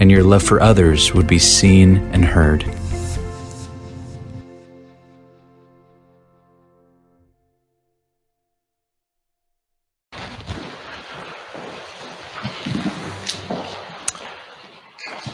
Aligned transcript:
and 0.00 0.10
your 0.10 0.24
love 0.24 0.42
for 0.42 0.60
others 0.62 1.14
would 1.14 1.26
be 1.26 1.38
seen 1.38 1.98
and 2.12 2.24
heard. 2.24 2.64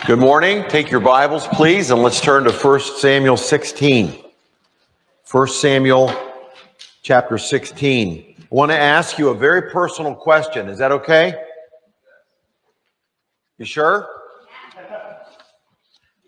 Good 0.04 0.18
morning. 0.18 0.64
Take 0.68 0.90
your 0.90 1.00
Bibles, 1.00 1.48
please, 1.48 1.90
and 1.90 2.02
let's 2.02 2.20
turn 2.20 2.44
to 2.44 2.52
1 2.52 2.80
Samuel 2.80 3.36
16. 3.36 4.24
1 5.30 5.48
Samuel 5.48 6.14
chapter 7.02 7.38
16. 7.38 8.36
I 8.38 8.46
want 8.50 8.70
to 8.70 8.78
ask 8.78 9.18
you 9.18 9.30
a 9.30 9.34
very 9.34 9.70
personal 9.70 10.14
question. 10.14 10.68
Is 10.68 10.78
that 10.78 10.92
okay? 10.92 11.34
You 13.58 13.64
sure? 13.64 14.15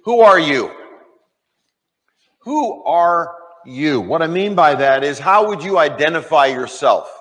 Who 0.09 0.21
are 0.21 0.41
you? 0.41 0.71
Who 2.39 2.83
are 2.85 3.35
you? 3.67 4.01
What 4.01 4.23
I 4.23 4.27
mean 4.27 4.55
by 4.55 4.75
that 4.75 5.05
is 5.05 5.19
how 5.19 5.47
would 5.47 5.63
you 5.63 5.77
identify 5.77 6.47
yourself? 6.47 7.15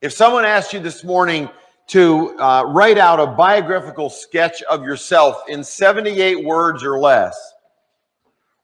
If 0.00 0.14
someone 0.14 0.46
asked 0.46 0.72
you 0.72 0.80
this 0.80 1.04
morning 1.04 1.46
to 1.88 2.38
uh, 2.38 2.64
write 2.68 2.96
out 2.96 3.20
a 3.20 3.26
biographical 3.26 4.08
sketch 4.08 4.62
of 4.62 4.82
yourself 4.82 5.42
in 5.46 5.62
78 5.62 6.42
words 6.42 6.82
or 6.82 6.98
less, 6.98 7.38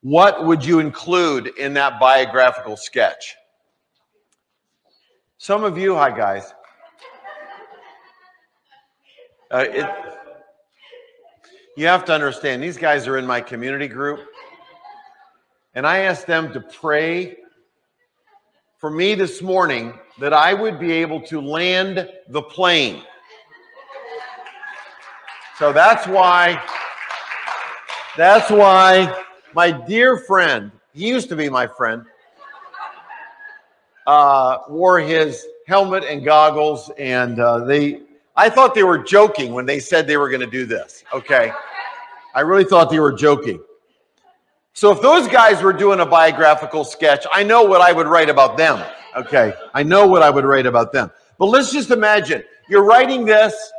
what 0.01 0.47
would 0.47 0.65
you 0.65 0.79
include 0.79 1.49
in 1.59 1.75
that 1.75 2.01
biographical 2.01 2.75
sketch? 2.75 3.35
Some 5.37 5.63
of 5.63 5.77
you, 5.77 5.95
hi 5.95 6.17
guys. 6.17 6.55
Uh, 9.51 9.67
it, 9.69 10.20
you 11.81 11.87
have 11.87 12.05
to 12.05 12.13
understand, 12.13 12.63
these 12.63 12.77
guys 12.77 13.09
are 13.09 13.17
in 13.17 13.27
my 13.27 13.41
community 13.41 13.89
group. 13.89 14.21
And 15.75 15.87
I 15.87 16.01
asked 16.01 16.27
them 16.27 16.53
to 16.53 16.61
pray 16.61 17.39
for 18.77 18.91
me 18.91 19.15
this 19.15 19.41
morning 19.41 19.95
that 20.19 20.35
I 20.35 20.53
would 20.53 20.79
be 20.79 20.93
able 20.93 21.23
to 21.23 21.41
land 21.41 22.07
the 22.29 22.43
plane. 22.43 23.03
So 25.59 25.73
that's 25.73 26.07
why, 26.07 26.63
that's 28.15 28.51
why 28.51 29.25
my 29.55 29.71
dear 29.71 30.19
friend, 30.19 30.71
he 30.93 31.09
used 31.09 31.31
to 31.31 31.37
be 31.37 31.49
my 31.49 31.67
friend, 31.67 32.05
uh, 34.07 34.59
wore 34.69 35.01
his 35.01 35.47
helmet 35.67 36.05
and 36.05 36.23
goggles, 36.23 36.91
and 36.99 37.41
uh, 37.41 37.65
they. 37.65 38.03
I 38.37 38.49
thought 38.49 38.75
they 38.75 38.85
were 38.85 38.99
joking 38.99 39.53
when 39.53 39.67
they 39.67 39.81
said 39.81 40.07
they 40.07 40.17
were 40.17 40.29
going 40.29 40.41
to 40.41 40.47
do 40.47 40.65
this. 40.65 41.05
Okay, 41.13 41.53
I 42.35 42.41
really 42.41 42.65
thought 42.65 42.91
they 42.91 43.01
were 43.01 43.13
joking. 43.13 43.61
So 44.73 44.93
if 44.93 45.03
those 45.03 45.27
guys 45.29 45.63
were 45.63 45.73
doing 45.73 46.01
a 46.01 46.07
biographical 46.07 46.85
sketch, 46.85 47.27
I 47.33 47.43
know 47.43 47.63
what 47.63 47.81
I 47.81 47.93
would 47.93 48.07
write 48.07 48.31
about 48.31 48.57
them. 48.57 48.83
Okay, 49.17 49.53
I 49.75 49.83
know 49.83 50.07
what 50.07 50.23
I 50.23 50.31
would 50.31 50.45
write 50.45 50.67
about 50.67 50.93
them. 50.93 51.11
But 51.39 51.47
let's 51.47 51.73
just 51.73 51.91
imagine 51.91 52.45
you're 52.69 52.85
writing 52.85 53.25
this 53.25 53.73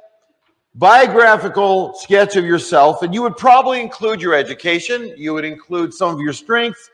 biographical 0.76 1.94
sketch 1.96 2.36
of 2.36 2.46
yourself, 2.46 3.04
and 3.04 3.14
you 3.14 3.22
would 3.22 3.38
probably 3.38 3.80
include 3.82 4.22
your 4.22 4.34
education, 4.34 5.14
you 5.18 5.34
would 5.34 5.46
include 5.46 5.94
some 5.94 6.14
of 6.14 6.20
your 6.20 6.34
strengths, 6.34 6.90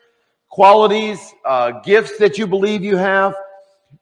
qualities, 0.48 1.34
uh, 1.44 1.72
gifts 1.80 2.18
that 2.18 2.38
you 2.38 2.46
believe 2.46 2.82
you 2.82 2.96
have. 2.96 3.34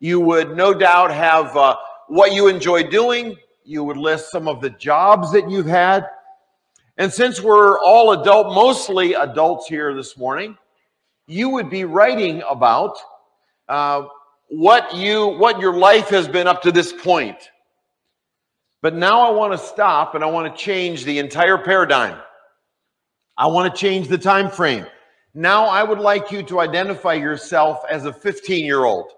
You 0.00 0.20
would 0.20 0.56
no 0.56 0.74
doubt 0.74 1.10
have 1.10 1.56
uh, 1.56 1.76
what 2.08 2.32
you 2.32 2.48
enjoy 2.48 2.84
doing. 2.84 3.36
You 3.64 3.82
would 3.84 3.96
list 3.96 4.30
some 4.30 4.46
of 4.46 4.60
the 4.60 4.70
jobs 4.70 5.32
that 5.32 5.50
you've 5.50 5.66
had. 5.66 6.06
And 6.98 7.12
since 7.12 7.40
we're 7.42 7.78
all 7.80 8.12
adult, 8.12 8.54
mostly 8.54 9.14
adults 9.14 9.68
here 9.68 9.94
this 9.94 10.16
morning, 10.16 10.56
you 11.26 11.50
would 11.50 11.68
be 11.68 11.84
writing 11.84 12.42
about 12.48 12.96
uh, 13.68 14.04
what 14.48 14.94
you 14.94 15.26
what 15.26 15.60
your 15.60 15.76
life 15.76 16.08
has 16.08 16.26
been 16.26 16.46
up 16.46 16.62
to 16.62 16.72
this 16.72 16.92
point. 16.92 17.50
But 18.80 18.94
now 18.94 19.20
I 19.20 19.30
want 19.30 19.52
to 19.52 19.58
stop 19.58 20.14
and 20.14 20.24
I 20.24 20.28
want 20.28 20.54
to 20.54 20.62
change 20.62 21.04
the 21.04 21.18
entire 21.18 21.58
paradigm. 21.58 22.18
I 23.36 23.46
want 23.48 23.74
to 23.74 23.78
change 23.78 24.08
the 24.08 24.18
time 24.18 24.48
frame. 24.48 24.86
Now 25.34 25.66
I 25.66 25.82
would 25.82 25.98
like 25.98 26.30
you 26.30 26.42
to 26.44 26.60
identify 26.60 27.14
yourself 27.14 27.80
as 27.90 28.06
a 28.06 28.12
15 28.12 28.64
year 28.64 28.84
old. 28.84 29.10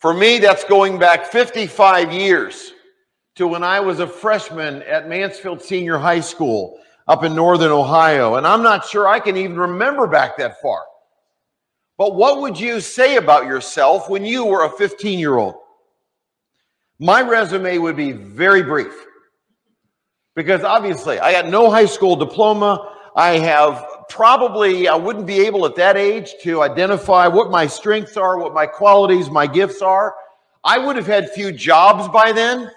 For 0.00 0.12
me, 0.12 0.38
that's 0.38 0.64
going 0.64 0.98
back 0.98 1.32
55 1.32 2.12
years 2.12 2.72
to 3.36 3.48
when 3.48 3.64
I 3.64 3.80
was 3.80 3.98
a 3.98 4.06
freshman 4.06 4.82
at 4.82 5.08
Mansfield 5.08 5.60
Senior 5.60 5.98
High 5.98 6.20
School 6.20 6.78
up 7.08 7.24
in 7.24 7.34
Northern 7.34 7.72
Ohio. 7.72 8.36
And 8.36 8.46
I'm 8.46 8.62
not 8.62 8.86
sure 8.86 9.08
I 9.08 9.18
can 9.18 9.36
even 9.36 9.58
remember 9.58 10.06
back 10.06 10.36
that 10.36 10.60
far. 10.62 10.84
But 11.98 12.14
what 12.14 12.40
would 12.40 12.58
you 12.58 12.80
say 12.80 13.16
about 13.16 13.46
yourself 13.46 14.08
when 14.08 14.24
you 14.24 14.44
were 14.44 14.64
a 14.64 14.70
15 14.70 15.18
year 15.18 15.36
old? 15.36 15.54
My 17.00 17.22
resume 17.22 17.78
would 17.78 17.96
be 17.96 18.12
very 18.12 18.62
brief 18.62 18.94
because 20.36 20.62
obviously 20.62 21.18
I 21.18 21.32
got 21.32 21.48
no 21.48 21.70
high 21.70 21.86
school 21.86 22.14
diploma. 22.14 22.92
I 23.16 23.38
have 23.38 23.84
probably 24.08 24.86
I 24.86 24.94
wouldn't 24.94 25.26
be 25.26 25.40
able 25.40 25.66
at 25.66 25.74
that 25.76 25.96
age 25.96 26.34
to 26.42 26.62
identify 26.62 27.26
what 27.26 27.50
my 27.50 27.66
strengths 27.66 28.16
are, 28.16 28.38
what 28.38 28.54
my 28.54 28.66
qualities, 28.66 29.28
my 29.28 29.46
gifts 29.48 29.82
are. 29.82 30.14
I 30.62 30.78
would 30.78 30.94
have 30.94 31.06
had 31.06 31.30
few 31.30 31.50
jobs 31.50 32.08
by 32.08 32.30
then. 32.30 32.70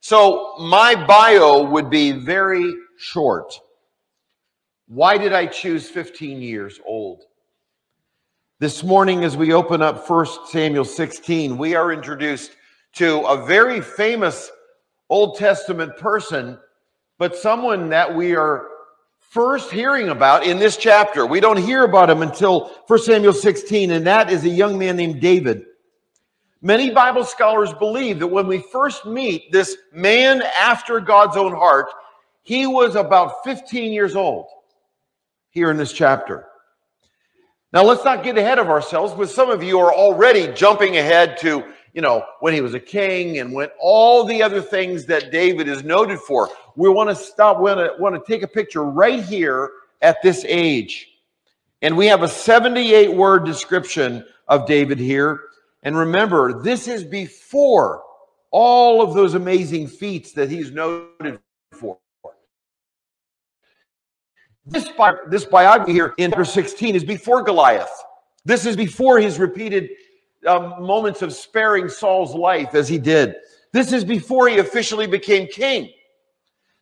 So 0.00 0.54
my 0.58 0.94
bio 1.06 1.62
would 1.62 1.90
be 1.90 2.12
very 2.12 2.74
short. 2.98 3.52
Why 4.88 5.18
did 5.18 5.32
I 5.32 5.46
choose 5.46 5.88
15 5.88 6.40
years 6.40 6.80
old? 6.84 7.24
This 8.58 8.82
morning, 8.82 9.24
as 9.24 9.36
we 9.36 9.52
open 9.52 9.82
up 9.82 10.08
1 10.08 10.26
Samuel 10.46 10.84
16, 10.84 11.56
we 11.56 11.74
are 11.74 11.92
introduced 11.92 12.52
to 12.94 13.20
a 13.20 13.46
very 13.46 13.80
famous 13.80 14.50
Old 15.08 15.36
Testament 15.36 15.96
person, 15.96 16.58
but 17.18 17.36
someone 17.36 17.88
that 17.90 18.14
we 18.14 18.34
are 18.34 18.68
first 19.18 19.70
hearing 19.70 20.08
about 20.08 20.44
in 20.44 20.58
this 20.58 20.76
chapter. 20.76 21.24
We 21.24 21.40
don't 21.40 21.56
hear 21.56 21.84
about 21.84 22.10
him 22.10 22.22
until 22.22 22.70
1 22.86 22.98
Samuel 23.00 23.32
16, 23.32 23.92
and 23.92 24.06
that 24.06 24.30
is 24.30 24.44
a 24.44 24.48
young 24.48 24.78
man 24.78 24.96
named 24.96 25.20
David. 25.20 25.64
Many 26.62 26.90
Bible 26.90 27.24
scholars 27.24 27.72
believe 27.72 28.18
that 28.18 28.26
when 28.26 28.46
we 28.46 28.58
first 28.70 29.06
meet 29.06 29.50
this 29.50 29.76
man 29.92 30.42
after 30.58 31.00
God's 31.00 31.36
own 31.36 31.52
heart, 31.52 31.86
he 32.42 32.66
was 32.66 32.96
about 32.96 33.44
15 33.44 33.92
years 33.92 34.14
old 34.14 34.46
here 35.50 35.70
in 35.70 35.76
this 35.76 35.92
chapter. 35.92 36.46
Now, 37.72 37.84
let's 37.84 38.04
not 38.04 38.24
get 38.24 38.36
ahead 38.36 38.58
of 38.58 38.68
ourselves, 38.68 39.14
but 39.14 39.30
some 39.30 39.48
of 39.48 39.62
you 39.62 39.78
are 39.78 39.94
already 39.94 40.52
jumping 40.52 40.96
ahead 40.96 41.38
to, 41.38 41.64
you 41.94 42.02
know, 42.02 42.24
when 42.40 42.52
he 42.52 42.60
was 42.60 42.74
a 42.74 42.80
king 42.80 43.38
and 43.38 43.52
when 43.52 43.68
all 43.80 44.24
the 44.24 44.42
other 44.42 44.60
things 44.60 45.06
that 45.06 45.30
David 45.30 45.68
is 45.68 45.84
noted 45.84 46.18
for 46.18 46.50
we 46.76 46.88
want 46.88 47.10
to 47.10 47.16
stop, 47.16 47.58
we 47.58 47.64
want 47.64 47.78
to, 47.78 48.02
want 48.02 48.14
to 48.14 48.32
take 48.32 48.42
a 48.42 48.48
picture 48.48 48.84
right 48.84 49.22
here 49.22 49.70
at 50.02 50.22
this 50.22 50.44
age. 50.46 51.08
And 51.82 51.96
we 51.96 52.06
have 52.06 52.22
a 52.22 52.28
78 52.28 53.14
word 53.14 53.44
description 53.44 54.24
of 54.48 54.66
David 54.66 54.98
here. 54.98 55.40
And 55.82 55.96
remember, 55.96 56.62
this 56.62 56.88
is 56.88 57.04
before 57.04 58.02
all 58.50 59.00
of 59.02 59.14
those 59.14 59.34
amazing 59.34 59.86
feats 59.86 60.32
that 60.32 60.50
he's 60.50 60.70
noted 60.70 61.40
for. 61.72 61.98
This, 64.66 64.88
bi- 64.90 65.16
this 65.28 65.44
biography 65.44 65.92
here 65.92 66.14
in 66.18 66.30
verse 66.30 66.52
16 66.52 66.94
is 66.94 67.04
before 67.04 67.42
Goliath. 67.42 67.90
This 68.44 68.66
is 68.66 68.76
before 68.76 69.18
his 69.18 69.38
repeated 69.38 69.90
um, 70.46 70.82
moments 70.82 71.22
of 71.22 71.32
sparing 71.32 71.88
Saul's 71.88 72.34
life 72.34 72.74
as 72.74 72.88
he 72.88 72.98
did. 72.98 73.36
This 73.72 73.92
is 73.92 74.04
before 74.04 74.48
he 74.48 74.58
officially 74.58 75.06
became 75.06 75.46
king. 75.48 75.90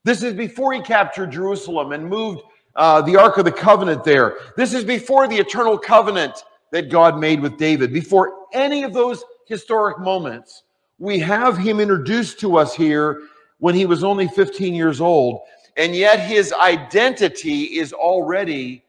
This 0.04 0.22
is 0.22 0.34
before 0.34 0.72
he 0.72 0.80
captured 0.80 1.30
Jerusalem 1.30 1.92
and 1.92 2.08
moved 2.08 2.42
uh, 2.76 3.02
the 3.02 3.16
Ark 3.16 3.38
of 3.38 3.44
the 3.44 3.52
Covenant 3.52 4.04
there. 4.04 4.38
This 4.56 4.72
is 4.72 4.84
before 4.84 5.28
the 5.28 5.36
eternal 5.36 5.76
covenant 5.76 6.44
that 6.72 6.90
God 6.90 7.18
made 7.18 7.40
with 7.40 7.56
David. 7.56 7.92
Before 7.92 8.37
any 8.52 8.82
of 8.82 8.92
those 8.92 9.24
historic 9.46 9.98
moments, 9.98 10.64
we 10.98 11.18
have 11.18 11.56
him 11.56 11.80
introduced 11.80 12.40
to 12.40 12.56
us 12.56 12.74
here 12.74 13.22
when 13.58 13.74
he 13.74 13.86
was 13.86 14.04
only 14.04 14.28
15 14.28 14.74
years 14.74 15.00
old. 15.00 15.40
And 15.76 15.94
yet 15.94 16.18
his 16.18 16.52
identity 16.52 17.78
is 17.78 17.92
already 17.92 18.84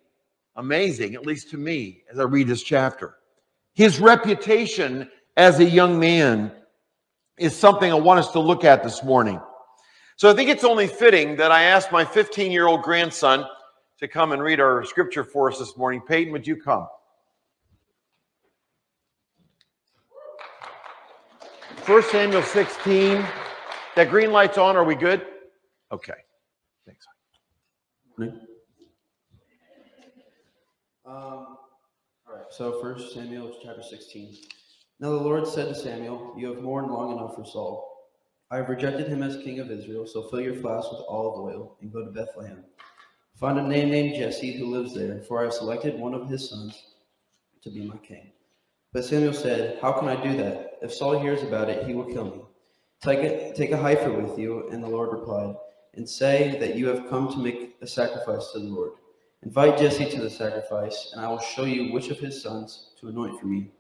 amazing, 0.56 1.16
at 1.16 1.26
least 1.26 1.50
to 1.52 1.58
me, 1.58 2.04
as 2.12 2.20
I 2.20 2.24
read 2.24 2.48
this 2.48 2.64
chapter. 2.64 3.16
His 3.74 4.00
reputation 4.00 5.10
as 5.38 5.60
a 5.60 5.66
young 5.66 6.00
man 6.00 6.52
is 7.38 7.56
something 7.56 7.92
I 7.92 7.96
want 7.96 8.20
us 8.20 8.32
to 8.32 8.40
look 8.40 8.64
at 8.64 8.84
this 8.84 9.04
morning. 9.04 9.40
So 10.18 10.30
I 10.30 10.34
think 10.34 10.50
it's 10.50 10.66
only 10.66 10.88
fitting 10.88 11.38
that 11.38 11.52
I 11.52 11.64
ask 11.64 11.92
my 11.92 12.04
15 12.04 12.52
year 12.52 12.68
old 12.68 12.82
grandson 12.82 13.46
to 14.00 14.08
come 14.08 14.32
and 14.32 14.42
read 14.42 14.60
our 14.60 14.84
scripture 14.84 15.24
for 15.24 15.50
us 15.50 15.60
this 15.60 15.78
morning. 15.78 16.02
Peyton, 16.06 16.34
would 16.34 16.46
you 16.46 16.58
come? 16.58 16.88
1 21.90 22.04
Samuel 22.04 22.44
16. 22.44 23.26
That 23.96 24.12
green 24.12 24.32
light's 24.32 24.60
on. 24.60 24.78
Are 24.78 24.84
we 24.84 24.94
good? 24.94 25.26
Okay. 25.92 26.14
Thanks. 26.86 27.08
Um, 28.20 28.36
all 31.08 31.58
right, 32.28 32.46
so 32.52 32.80
First 32.80 33.16
Samuel 33.16 33.58
chapter 33.64 33.82
16. 33.82 34.38
Now 35.00 35.10
the 35.10 35.16
Lord 35.16 35.48
said 35.48 35.68
to 35.70 35.74
Samuel, 35.74 36.36
You 36.38 36.54
have 36.54 36.62
mourned 36.62 36.92
long 36.92 37.18
enough 37.18 37.34
for 37.34 37.44
Saul. 37.44 38.08
I 38.52 38.58
have 38.58 38.70
rejected 38.70 39.08
him 39.08 39.24
as 39.24 39.38
king 39.38 39.60
of 39.60 39.72
Israel, 39.72 40.06
so 40.06 40.22
fill 40.30 40.42
your 40.42 40.54
flask 40.54 40.92
with 40.92 41.02
olive 41.10 41.40
oil 41.40 41.76
and 41.82 41.92
go 41.92 42.06
to 42.06 42.12
Bethlehem. 42.12 42.66
Find 43.40 43.58
a 43.58 43.64
man 43.64 43.90
named 43.90 44.16
Jesse 44.16 44.56
who 44.56 44.68
lives 44.68 44.94
there, 44.94 45.24
for 45.24 45.40
I 45.40 45.46
have 45.46 45.54
selected 45.54 45.98
one 45.98 46.14
of 46.14 46.30
his 46.30 46.52
sons 46.52 46.84
to 47.64 47.72
be 47.72 47.82
my 47.82 47.98
king. 47.98 48.30
But 48.94 49.06
Samuel 49.06 49.34
said, 49.34 49.80
How 49.82 49.92
can 49.94 50.08
I 50.08 50.24
do 50.24 50.38
that? 50.38 50.69
If 50.82 50.94
Saul 50.94 51.20
hears 51.20 51.44
about 51.44 51.70
it, 51.70 51.86
he 51.86 51.94
will 51.94 52.06
kill 52.06 52.26
me. 52.26 52.42
Take 53.02 53.20
a, 53.20 53.54
take 53.54 53.72
a 53.72 53.78
heifer 53.78 54.12
with 54.12 54.38
you, 54.38 54.70
and 54.70 54.84
the 54.84 54.90
Lord 54.90 55.12
replied, 55.12 55.56
and 55.96 56.08
say 56.08 56.58
that 56.60 56.76
you 56.76 56.88
have 56.88 57.10
come 57.10 57.32
to 57.32 57.38
make 57.38 57.78
a 57.82 57.88
sacrifice 57.88 58.52
to 58.52 58.60
the 58.60 58.66
Lord. 58.66 58.92
Invite 59.44 59.78
Jesse 59.78 60.10
to 60.10 60.22
the 60.22 60.30
sacrifice, 60.30 61.12
and 61.14 61.22
I 61.22 61.30
will 61.30 61.40
show 61.40 61.64
you 61.64 61.94
which 61.94 62.10
of 62.10 62.20
his 62.20 62.42
sons 62.42 62.90
to 63.00 63.08
anoint 63.08 63.40
for 63.40 63.46
me. 63.46 63.72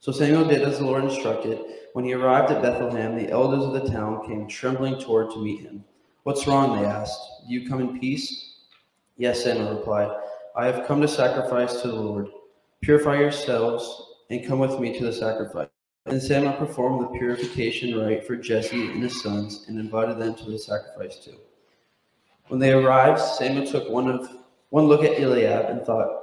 So 0.00 0.12
Samuel 0.12 0.46
did 0.46 0.62
as 0.62 0.78
the 0.78 0.86
Lord 0.86 1.04
instructed. 1.04 1.60
When 1.92 2.04
he 2.04 2.14
arrived 2.14 2.50
at 2.50 2.62
Bethlehem, 2.62 3.16
the 3.16 3.30
elders 3.30 3.64
of 3.64 3.72
the 3.72 3.90
town 3.90 4.26
came 4.26 4.48
trembling 4.48 4.98
toward 4.98 5.30
to 5.30 5.42
meet 5.42 5.60
him. 5.60 5.84
What's 6.24 6.46
wrong? 6.46 6.76
They 6.76 6.86
asked. 6.86 7.20
Do 7.46 7.54
you 7.54 7.68
come 7.68 7.80
in 7.80 8.00
peace? 8.00 8.56
Yes, 9.16 9.44
Samuel 9.44 9.76
replied. 9.76 10.10
I 10.56 10.66
have 10.66 10.86
come 10.86 11.00
to 11.02 11.08
sacrifice 11.08 11.82
to 11.82 11.88
the 11.88 11.94
Lord. 11.94 12.28
Purify 12.80 13.18
yourselves 13.18 14.13
and 14.34 14.46
come 14.46 14.58
with 14.58 14.78
me 14.80 14.96
to 14.98 15.04
the 15.04 15.12
sacrifice. 15.12 15.68
And 16.06 16.22
Samuel 16.22 16.52
performed 16.54 17.02
the 17.02 17.18
purification 17.18 17.98
rite 17.98 18.26
for 18.26 18.36
Jesse 18.36 18.90
and 18.90 19.02
his 19.02 19.22
sons 19.22 19.64
and 19.68 19.78
invited 19.78 20.18
them 20.18 20.34
to 20.34 20.50
the 20.50 20.58
sacrifice 20.58 21.18
too. 21.18 21.36
When 22.48 22.60
they 22.60 22.72
arrived, 22.72 23.20
Samuel 23.20 23.66
took 23.66 23.88
one 23.88 24.10
of 24.10 24.28
one 24.68 24.84
look 24.84 25.04
at 25.04 25.18
Eliab 25.18 25.70
and 25.70 25.86
thought, 25.86 26.20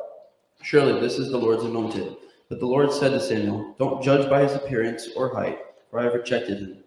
Surely 0.61 0.99
this 0.99 1.17
is 1.17 1.31
the 1.31 1.37
Lord's 1.37 1.63
anointed. 1.63 2.17
But 2.49 2.59
the 2.59 2.65
Lord 2.65 2.91
said 2.91 3.09
to 3.11 3.19
Samuel, 3.19 3.75
Don't 3.79 4.03
judge 4.03 4.29
by 4.29 4.43
his 4.43 4.53
appearance 4.53 5.09
or 5.15 5.33
height, 5.33 5.59
for 5.89 5.99
I 5.99 6.03
have 6.03 6.13
rejected 6.13 6.59
him. 6.59 6.83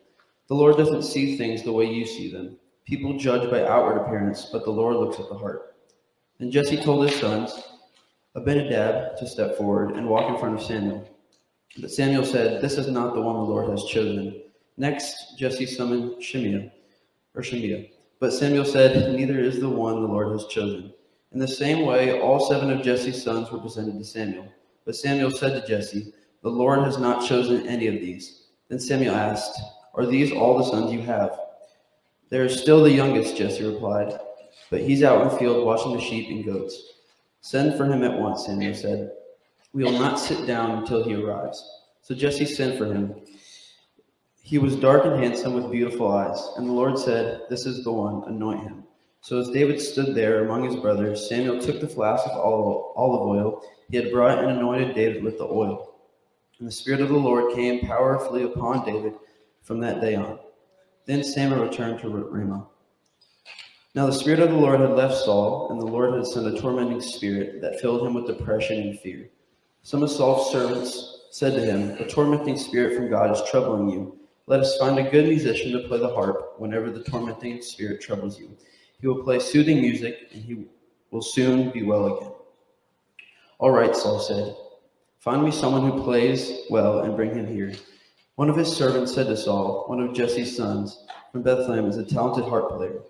The 0.48 0.54
Lord 0.54 0.76
doesn't 0.76 1.02
see 1.02 1.36
things 1.36 1.62
the 1.62 1.72
way 1.72 1.86
you 1.86 2.06
see 2.06 2.30
them. 2.30 2.58
People 2.84 3.18
judge 3.18 3.50
by 3.50 3.64
outward 3.64 3.96
appearance, 3.96 4.50
but 4.52 4.64
the 4.64 4.70
Lord 4.70 4.96
looks 4.96 5.18
at 5.18 5.30
the 5.30 5.38
heart. 5.38 5.74
Then 6.38 6.50
Jesse 6.50 6.76
told 6.76 7.08
his 7.08 7.18
sons, 7.18 7.62
Abinadab, 8.34 9.16
to 9.16 9.26
step 9.26 9.56
forward 9.56 9.92
and 9.92 10.06
walk 10.06 10.30
in 10.30 10.38
front 10.38 10.60
of 10.60 10.62
Samuel. 10.62 11.08
But 11.78 11.90
Samuel 11.90 12.24
said, 12.24 12.60
This 12.60 12.78
is 12.78 12.88
not 12.88 13.14
the 13.14 13.20
one 13.20 13.36
the 13.36 13.42
Lord 13.42 13.68
has 13.70 13.84
chosen. 13.84 14.42
Next, 14.76 15.36
Jesse 15.38 15.66
summoned 15.66 16.22
Shimea, 16.22 16.70
or 17.34 17.42
Shimea. 17.42 17.86
But 18.20 18.32
Samuel 18.32 18.64
said, 18.64 19.14
Neither 19.14 19.40
is 19.40 19.60
the 19.60 19.68
one 19.68 20.00
the 20.00 20.08
Lord 20.08 20.32
has 20.32 20.46
chosen. 20.46 20.92
In 21.32 21.40
the 21.40 21.48
same 21.48 21.84
way, 21.84 22.20
all 22.20 22.48
seven 22.48 22.70
of 22.70 22.82
Jesse's 22.82 23.22
sons 23.22 23.50
were 23.50 23.58
presented 23.58 23.98
to 23.98 24.04
Samuel. 24.04 24.46
But 24.84 24.96
Samuel 24.96 25.32
said 25.32 25.60
to 25.60 25.66
Jesse, 25.66 26.12
The 26.42 26.48
Lord 26.48 26.80
has 26.80 26.98
not 26.98 27.26
chosen 27.26 27.66
any 27.66 27.88
of 27.88 27.94
these. 27.94 28.44
Then 28.68 28.78
Samuel 28.78 29.16
asked, 29.16 29.60
Are 29.94 30.06
these 30.06 30.32
all 30.32 30.58
the 30.58 30.64
sons 30.64 30.92
you 30.92 31.00
have? 31.02 31.36
There 32.30 32.44
is 32.44 32.60
still 32.60 32.82
the 32.82 32.90
youngest, 32.90 33.36
Jesse 33.36 33.64
replied, 33.64 34.18
but 34.70 34.80
he's 34.80 35.02
out 35.02 35.22
in 35.22 35.28
the 35.28 35.38
field 35.38 35.66
watching 35.66 35.92
the 35.92 36.00
sheep 36.00 36.30
and 36.30 36.44
goats. 36.44 36.80
Send 37.40 37.76
for 37.76 37.84
him 37.84 38.02
at 38.02 38.18
once, 38.18 38.46
Samuel 38.46 38.74
said. 38.74 39.12
We 39.74 39.82
will 39.82 39.98
not 39.98 40.20
sit 40.20 40.46
down 40.46 40.78
until 40.78 41.02
he 41.02 41.14
arrives. 41.14 41.68
So 42.00 42.14
Jesse 42.14 42.46
sent 42.46 42.78
for 42.78 42.86
him. 42.86 43.16
He 44.40 44.58
was 44.58 44.76
dark 44.76 45.04
and 45.04 45.20
handsome 45.20 45.54
with 45.54 45.72
beautiful 45.72 46.12
eyes, 46.12 46.50
and 46.56 46.68
the 46.68 46.72
Lord 46.72 46.96
said, 46.96 47.40
This 47.50 47.66
is 47.66 47.82
the 47.82 47.92
one, 47.92 48.22
anoint 48.28 48.62
him. 48.62 48.84
So 49.20 49.40
as 49.40 49.48
David 49.48 49.80
stood 49.80 50.14
there 50.14 50.44
among 50.44 50.64
his 50.64 50.76
brothers, 50.76 51.28
Samuel 51.28 51.60
took 51.60 51.80
the 51.80 51.88
flask 51.88 52.24
of 52.26 52.38
olive 52.38 53.22
oil 53.22 53.62
he 53.90 53.96
had 53.96 54.12
brought 54.12 54.38
and 54.38 54.50
anointed 54.50 54.94
David 54.94 55.24
with 55.24 55.38
the 55.38 55.44
oil. 55.44 55.94
And 56.58 56.68
the 56.68 56.72
Spirit 56.72 57.00
of 57.00 57.08
the 57.08 57.14
Lord 57.14 57.54
came 57.54 57.80
powerfully 57.80 58.44
upon 58.44 58.84
David 58.84 59.14
from 59.62 59.80
that 59.80 60.00
day 60.00 60.14
on. 60.14 60.38
Then 61.06 61.24
Samuel 61.24 61.64
returned 61.64 62.00
to 62.00 62.10
Ramah. 62.10 62.66
Now 63.94 64.06
the 64.06 64.12
Spirit 64.12 64.40
of 64.40 64.50
the 64.50 64.56
Lord 64.56 64.78
had 64.78 64.90
left 64.90 65.16
Saul, 65.16 65.68
and 65.70 65.80
the 65.80 65.86
Lord 65.86 66.14
had 66.14 66.26
sent 66.26 66.46
a 66.46 66.60
tormenting 66.60 67.00
spirit 67.00 67.60
that 67.60 67.80
filled 67.80 68.06
him 68.06 68.14
with 68.14 68.26
depression 68.26 68.78
and 68.78 69.00
fear. 69.00 69.30
Some 69.86 70.02
of 70.02 70.10
Saul's 70.10 70.50
servants 70.50 71.26
said 71.30 71.52
to 71.52 71.60
him, 71.60 71.90
A 72.00 72.08
tormenting 72.08 72.56
spirit 72.56 72.96
from 72.96 73.10
God 73.10 73.30
is 73.30 73.42
troubling 73.50 73.90
you. 73.90 74.18
Let 74.46 74.60
us 74.60 74.78
find 74.78 74.98
a 74.98 75.10
good 75.10 75.26
musician 75.26 75.72
to 75.72 75.86
play 75.86 75.98
the 75.98 76.08
harp 76.08 76.54
whenever 76.56 76.90
the 76.90 77.04
tormenting 77.04 77.60
spirit 77.60 78.00
troubles 78.00 78.40
you. 78.40 78.56
He 79.02 79.06
will 79.06 79.22
play 79.22 79.38
soothing 79.38 79.82
music, 79.82 80.30
and 80.32 80.42
he 80.42 80.64
will 81.10 81.20
soon 81.20 81.68
be 81.68 81.82
well 81.82 82.16
again. 82.16 82.32
All 83.58 83.72
right, 83.72 83.94
Saul 83.94 84.20
said. 84.20 84.56
Find 85.18 85.44
me 85.44 85.50
someone 85.50 85.90
who 85.90 86.02
plays 86.02 86.60
well 86.70 87.00
and 87.00 87.14
bring 87.14 87.34
him 87.34 87.46
here. 87.46 87.74
One 88.36 88.48
of 88.48 88.56
his 88.56 88.74
servants 88.74 89.14
said 89.14 89.26
to 89.26 89.36
Saul, 89.36 89.84
one 89.86 90.00
of 90.00 90.14
Jesse's 90.14 90.56
sons 90.56 91.04
from 91.30 91.42
Bethlehem 91.42 91.84
is 91.84 91.98
a 91.98 92.06
talented 92.06 92.44
harp 92.44 92.70
player. 92.70 93.02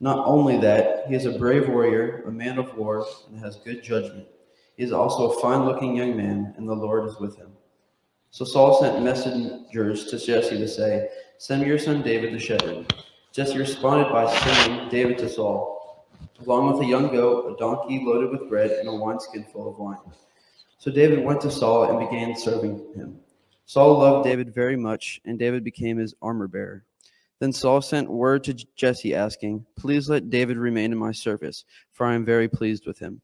Not 0.00 0.26
only 0.26 0.56
that, 0.60 1.04
he 1.08 1.14
is 1.14 1.26
a 1.26 1.38
brave 1.38 1.68
warrior, 1.68 2.22
a 2.26 2.32
man 2.32 2.56
of 2.56 2.74
war, 2.74 3.06
and 3.28 3.38
has 3.38 3.56
good 3.56 3.82
judgment. 3.82 4.26
He 4.76 4.84
is 4.84 4.92
also 4.92 5.30
a 5.30 5.40
fine 5.40 5.64
looking 5.64 5.96
young 5.96 6.16
man, 6.16 6.54
and 6.56 6.68
the 6.68 6.74
Lord 6.74 7.08
is 7.08 7.18
with 7.18 7.36
him. 7.36 7.52
So 8.30 8.44
Saul 8.44 8.80
sent 8.80 9.02
messengers 9.02 10.06
to 10.06 10.18
Jesse 10.18 10.56
to 10.56 10.68
say, 10.68 11.08
Send 11.38 11.62
me 11.62 11.68
your 11.68 11.78
son 11.78 12.02
David 12.02 12.32
the 12.32 12.38
shepherd. 12.38 12.92
Jesse 13.32 13.58
responded 13.58 14.10
by 14.10 14.32
sending 14.34 14.88
David 14.88 15.18
to 15.18 15.28
Saul 15.28 15.72
along 16.46 16.72
with 16.72 16.82
a 16.82 16.88
young 16.88 17.08
goat, 17.08 17.52
a 17.52 17.56
donkey 17.56 18.02
loaded 18.04 18.30
with 18.30 18.48
bread, 18.48 18.70
and 18.70 18.88
a 18.88 18.94
wineskin 18.94 19.44
full 19.52 19.68
of 19.68 19.78
wine. 19.78 19.98
So 20.78 20.90
David 20.90 21.24
went 21.24 21.40
to 21.42 21.50
Saul 21.50 21.84
and 21.84 22.08
began 22.08 22.36
serving 22.36 22.94
him. 22.94 23.18
Saul 23.66 23.98
loved 23.98 24.24
David 24.24 24.54
very 24.54 24.76
much, 24.76 25.20
and 25.24 25.38
David 25.38 25.64
became 25.64 25.96
his 25.96 26.14
armor 26.20 26.48
bearer. 26.48 26.84
Then 27.38 27.52
Saul 27.52 27.80
sent 27.80 28.10
word 28.10 28.44
to 28.44 28.54
Jesse, 28.76 29.14
asking, 29.14 29.66
Please 29.76 30.08
let 30.08 30.30
David 30.30 30.56
remain 30.56 30.92
in 30.92 30.98
my 30.98 31.12
service, 31.12 31.64
for 31.92 32.06
I 32.06 32.14
am 32.14 32.24
very 32.24 32.48
pleased 32.48 32.86
with 32.86 32.98
him. 32.98 33.20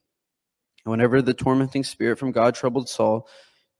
And 0.88 0.92
whenever 0.92 1.20
the 1.20 1.34
tormenting 1.34 1.84
spirit 1.84 2.18
from 2.18 2.32
God 2.32 2.54
troubled 2.54 2.88
Saul, 2.88 3.28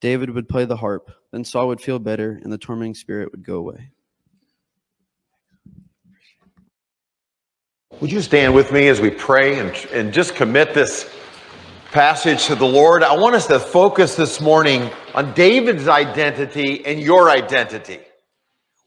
David 0.02 0.28
would 0.28 0.46
play 0.46 0.66
the 0.66 0.76
harp. 0.76 1.10
Then 1.32 1.42
Saul 1.42 1.68
would 1.68 1.80
feel 1.80 1.98
better, 1.98 2.38
and 2.42 2.52
the 2.52 2.58
tormenting 2.58 2.94
spirit 2.94 3.30
would 3.32 3.42
go 3.42 3.54
away. 3.54 3.92
Would 7.98 8.12
you 8.12 8.20
stand 8.20 8.54
with 8.54 8.72
me 8.72 8.88
as 8.88 9.00
we 9.00 9.08
pray 9.08 9.58
and, 9.58 9.74
and 9.90 10.12
just 10.12 10.34
commit 10.34 10.74
this 10.74 11.10
passage 11.92 12.44
to 12.48 12.54
the 12.54 12.66
Lord? 12.66 13.02
I 13.02 13.16
want 13.16 13.34
us 13.34 13.46
to 13.46 13.58
focus 13.58 14.14
this 14.14 14.38
morning 14.38 14.90
on 15.14 15.32
David's 15.32 15.88
identity 15.88 16.84
and 16.84 17.00
your 17.00 17.30
identity. 17.30 18.00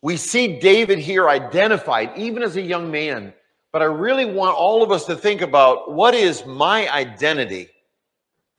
We 0.04 0.16
see 0.16 0.60
David 0.60 1.00
here 1.00 1.28
identified 1.28 2.16
even 2.20 2.44
as 2.44 2.56
a 2.56 2.62
young 2.62 2.92
man, 2.92 3.34
but 3.74 3.82
I 3.82 3.86
really 3.86 4.26
want 4.26 4.56
all 4.56 4.84
of 4.84 4.92
us 4.92 5.08
to 5.08 5.16
think 5.16 5.42
about 5.42 5.92
what 5.92 6.14
is 6.14 6.46
my 6.46 6.88
identity 6.88 7.72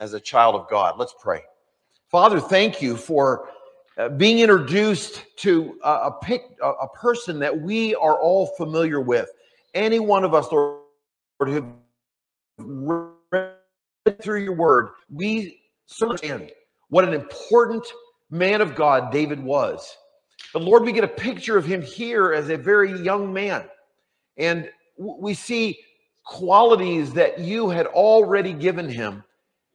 as 0.02 0.14
a 0.14 0.20
child 0.20 0.56
of 0.56 0.68
God. 0.68 0.98
Let's 0.98 1.14
pray. 1.18 1.42
Father, 2.10 2.40
thank 2.40 2.82
you 2.82 2.96
for 2.96 3.48
uh, 3.96 4.08
being 4.08 4.40
introduced 4.40 5.24
to 5.36 5.78
a, 5.84 6.10
a, 6.60 6.88
person 6.94 7.38
that 7.38 7.56
we 7.56 7.94
are 7.94 8.18
all 8.20 8.48
familiar 8.56 9.00
with 9.00 9.30
any 9.74 10.00
one 10.00 10.24
of 10.24 10.34
us, 10.34 10.50
Lord, 10.50 10.80
who 11.38 11.72
read 13.30 13.52
through 14.20 14.42
your 14.42 14.54
word, 14.54 14.88
we 15.08 15.60
understand 16.00 16.50
what 16.88 17.04
an 17.04 17.14
important 17.14 17.86
man 18.28 18.60
of 18.60 18.74
God 18.74 19.12
David 19.12 19.42
was. 19.42 19.96
But 20.52 20.62
Lord, 20.62 20.82
we 20.82 20.90
get 20.90 21.04
a 21.04 21.08
picture 21.08 21.56
of 21.56 21.64
him 21.64 21.80
here 21.80 22.32
as 22.32 22.50
a 22.50 22.56
very 22.56 23.00
young 23.00 23.32
man. 23.32 23.64
And 24.36 24.68
we 24.98 25.34
see 25.34 25.78
qualities 26.24 27.12
that 27.12 27.38
you 27.38 27.68
had 27.68 27.86
already 27.86 28.52
given 28.52 28.88
him. 28.88 29.22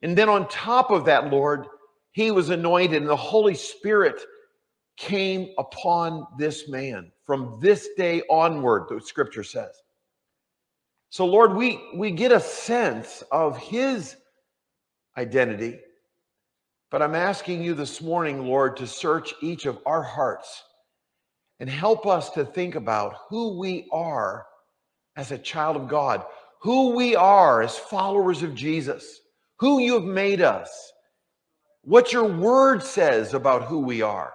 And 0.02 0.16
then 0.16 0.28
on 0.28 0.48
top 0.48 0.90
of 0.90 1.04
that, 1.06 1.30
Lord, 1.30 1.66
he 2.12 2.30
was 2.30 2.50
anointed 2.50 3.00
and 3.02 3.08
the 3.08 3.16
Holy 3.16 3.54
Spirit 3.54 4.20
came 4.96 5.50
upon 5.58 6.26
this 6.38 6.68
man 6.68 7.10
from 7.24 7.58
this 7.60 7.88
day 7.96 8.22
onward, 8.30 8.86
the 8.88 9.00
scripture 9.00 9.44
says. 9.44 9.70
So, 11.10 11.24
Lord, 11.24 11.54
we, 11.54 11.80
we 11.94 12.10
get 12.10 12.32
a 12.32 12.40
sense 12.40 13.22
of 13.30 13.56
his 13.58 14.16
identity. 15.16 15.78
But 16.90 17.02
I'm 17.02 17.14
asking 17.14 17.62
you 17.62 17.74
this 17.74 18.00
morning, 18.00 18.46
Lord, 18.46 18.76
to 18.78 18.86
search 18.86 19.34
each 19.40 19.66
of 19.66 19.78
our 19.86 20.02
hearts 20.02 20.62
and 21.60 21.68
help 21.68 22.06
us 22.06 22.30
to 22.30 22.44
think 22.44 22.74
about 22.74 23.14
who 23.28 23.58
we 23.58 23.88
are 23.92 24.46
as 25.16 25.32
a 25.32 25.38
child 25.38 25.76
of 25.76 25.88
God, 25.88 26.24
who 26.60 26.94
we 26.94 27.16
are 27.16 27.62
as 27.62 27.76
followers 27.76 28.42
of 28.42 28.54
Jesus, 28.54 29.20
who 29.58 29.80
you 29.80 29.94
have 29.94 30.04
made 30.04 30.40
us, 30.40 30.92
what 31.82 32.12
your 32.12 32.24
word 32.24 32.82
says 32.82 33.34
about 33.34 33.64
who 33.64 33.80
we 33.80 34.02
are. 34.02 34.32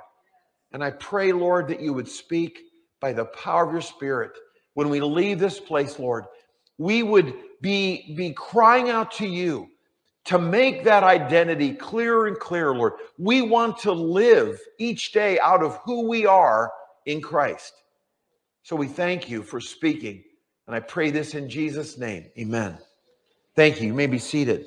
And 0.72 0.84
I 0.84 0.92
pray, 0.92 1.32
Lord, 1.32 1.68
that 1.68 1.82
you 1.82 1.94
would 1.94 2.08
speak 2.08 2.60
by 3.00 3.14
the 3.14 3.26
power 3.26 3.66
of 3.66 3.72
your 3.72 3.82
Spirit 3.82 4.32
when 4.74 4.90
we 4.90 5.00
leave 5.02 5.40
this 5.40 5.60
place, 5.60 6.00
Lord. 6.00 6.26
We 6.78 7.04
would 7.04 7.34
be, 7.62 8.16
be 8.18 8.34
crying 8.34 8.90
out 8.90 9.12
to 9.14 9.28
you 9.28 9.68
to 10.26 10.40
make 10.40 10.84
that 10.86 11.04
identity 11.04 11.74
clearer 11.74 12.28
and 12.28 12.40
clearer, 12.40 12.76
Lord. 12.76 12.94
We 13.18 13.42
want 13.42 13.78
to 13.80 13.92
live 13.92 14.60
each 14.80 15.12
day 15.12 15.40
out 15.40 15.62
of 15.62 15.78
who 15.84 16.08
we 16.08 16.26
are 16.26 16.72
in 17.06 17.22
Christ. 17.22 17.74
So 18.64 18.76
we 18.76 18.88
thank 18.88 19.30
you 19.30 19.44
for 19.44 19.60
speaking. 19.60 20.24
And 20.66 20.76
I 20.76 20.80
pray 20.80 21.12
this 21.12 21.36
in 21.36 21.50
Jesus' 21.50 21.98
name. 21.98 22.32
Amen. 22.40 22.78
Thank 23.56 23.82
you. 23.82 23.88
You 23.88 23.94
may 23.94 24.08
be 24.08 24.20
seated. 24.20 24.66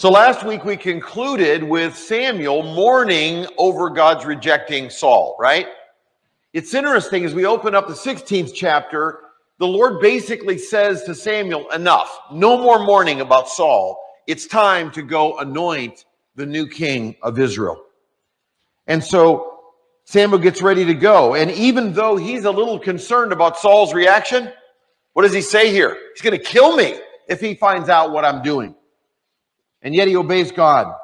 So 0.00 0.10
last 0.10 0.46
week 0.46 0.64
we 0.64 0.78
concluded 0.78 1.62
with 1.62 1.94
Samuel 1.94 2.62
mourning 2.62 3.46
over 3.58 3.90
God's 3.90 4.24
rejecting 4.24 4.88
Saul, 4.88 5.36
right? 5.38 5.66
It's 6.54 6.72
interesting 6.72 7.26
as 7.26 7.34
we 7.34 7.44
open 7.44 7.74
up 7.74 7.86
the 7.86 7.92
16th 7.92 8.54
chapter, 8.54 9.18
the 9.58 9.66
Lord 9.66 10.00
basically 10.00 10.56
says 10.56 11.02
to 11.02 11.14
Samuel, 11.14 11.68
Enough, 11.72 12.18
no 12.32 12.56
more 12.56 12.78
mourning 12.78 13.20
about 13.20 13.50
Saul. 13.50 14.02
It's 14.26 14.46
time 14.46 14.90
to 14.92 15.02
go 15.02 15.36
anoint 15.36 16.06
the 16.34 16.46
new 16.46 16.66
king 16.66 17.14
of 17.22 17.38
Israel. 17.38 17.84
And 18.86 19.04
so 19.04 19.64
Samuel 20.04 20.38
gets 20.38 20.62
ready 20.62 20.86
to 20.86 20.94
go. 20.94 21.34
And 21.34 21.50
even 21.50 21.92
though 21.92 22.16
he's 22.16 22.46
a 22.46 22.50
little 22.50 22.78
concerned 22.78 23.34
about 23.34 23.58
Saul's 23.58 23.92
reaction, 23.92 24.50
what 25.12 25.24
does 25.24 25.34
he 25.34 25.42
say 25.42 25.70
here? 25.70 25.94
He's 26.14 26.22
going 26.22 26.38
to 26.38 26.42
kill 26.42 26.74
me 26.74 26.98
if 27.28 27.38
he 27.38 27.54
finds 27.54 27.90
out 27.90 28.12
what 28.12 28.24
I'm 28.24 28.40
doing. 28.40 28.74
And 29.82 29.94
yet 29.94 30.08
he 30.08 30.16
obeys 30.16 30.52
God. 30.52 30.94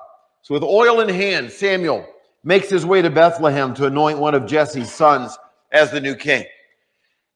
So 0.42 0.54
with 0.54 0.62
oil 0.62 1.00
in 1.00 1.08
hand, 1.08 1.50
Samuel 1.50 2.06
makes 2.44 2.68
his 2.68 2.86
way 2.86 3.02
to 3.02 3.10
Bethlehem 3.10 3.74
to 3.74 3.86
anoint 3.86 4.18
one 4.18 4.34
of 4.34 4.46
Jesse's 4.46 4.92
sons 4.92 5.36
as 5.72 5.90
the 5.90 6.00
new 6.00 6.14
king. 6.14 6.44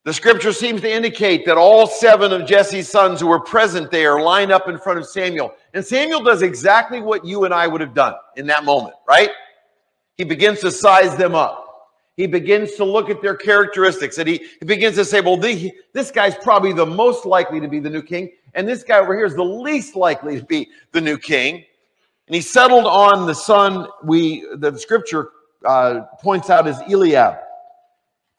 The 0.04 0.14
scripture 0.14 0.52
seems 0.52 0.80
to 0.80 0.90
indicate 0.90 1.44
that 1.44 1.58
all 1.58 1.86
seven 1.86 2.32
of 2.32 2.46
Jesse's 2.46 2.88
sons 2.88 3.20
who 3.20 3.26
were 3.26 3.40
present 3.40 3.90
there 3.90 4.20
line 4.20 4.50
up 4.50 4.66
in 4.66 4.78
front 4.78 4.98
of 4.98 5.06
Samuel. 5.06 5.52
And 5.74 5.84
Samuel 5.84 6.22
does 6.22 6.40
exactly 6.40 7.00
what 7.00 7.24
you 7.24 7.44
and 7.44 7.52
I 7.52 7.66
would 7.66 7.82
have 7.82 7.92
done 7.92 8.14
in 8.36 8.46
that 8.46 8.64
moment, 8.64 8.94
right? 9.06 9.30
He 10.16 10.24
begins 10.24 10.60
to 10.60 10.70
size 10.70 11.16
them 11.16 11.34
up. 11.34 11.66
He 12.16 12.26
begins 12.26 12.72
to 12.76 12.84
look 12.84 13.10
at 13.10 13.20
their 13.20 13.34
characteristics 13.34 14.18
and 14.18 14.28
he, 14.28 14.38
he 14.58 14.64
begins 14.64 14.96
to 14.96 15.04
say, 15.04 15.20
well, 15.20 15.36
the, 15.36 15.72
this 15.92 16.10
guy's 16.10 16.36
probably 16.36 16.72
the 16.72 16.86
most 16.86 17.26
likely 17.26 17.60
to 17.60 17.68
be 17.68 17.80
the 17.80 17.90
new 17.90 18.02
king. 18.02 18.30
And 18.54 18.68
this 18.68 18.82
guy 18.82 18.98
over 18.98 19.16
here 19.16 19.26
is 19.26 19.34
the 19.34 19.44
least 19.44 19.96
likely 19.96 20.38
to 20.38 20.44
be 20.44 20.68
the 20.92 21.00
new 21.00 21.18
king. 21.18 21.64
And 22.26 22.34
he 22.34 22.40
settled 22.40 22.86
on 22.86 23.26
the 23.26 23.34
son 23.34 23.86
we, 24.04 24.46
the 24.56 24.76
scripture 24.78 25.30
uh, 25.64 26.02
points 26.20 26.50
out 26.50 26.66
as 26.66 26.80
Eliab 26.90 27.38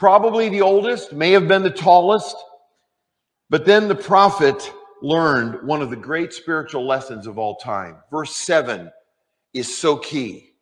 probably 0.02 0.50
the 0.50 0.62
oldest, 0.62 1.14
may 1.14 1.32
have 1.32 1.48
been 1.48 1.62
the 1.62 1.70
tallest. 1.70 2.36
But 3.52 3.66
then 3.66 3.88
the 3.88 3.94
prophet 3.94 4.74
learned 5.04 5.62
one 5.62 5.84
of 5.84 5.92
the 5.92 5.96
great 5.96 6.34
spiritual 6.34 6.88
lessons 6.88 7.28
of 7.28 7.38
all 7.38 7.58
time. 7.58 7.98
Verse 8.10 8.36
7 8.36 8.92
is 9.54 9.78
so 9.78 9.98
key. 9.98 10.54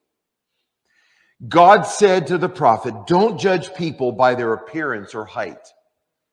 God 1.47 1.83
said 1.83 2.27
to 2.27 2.37
the 2.37 2.49
prophet, 2.49 2.93
Don't 3.07 3.39
judge 3.39 3.73
people 3.75 4.11
by 4.11 4.35
their 4.35 4.51
appearance 4.51 5.15
or 5.15 5.23
height. 5.23 5.65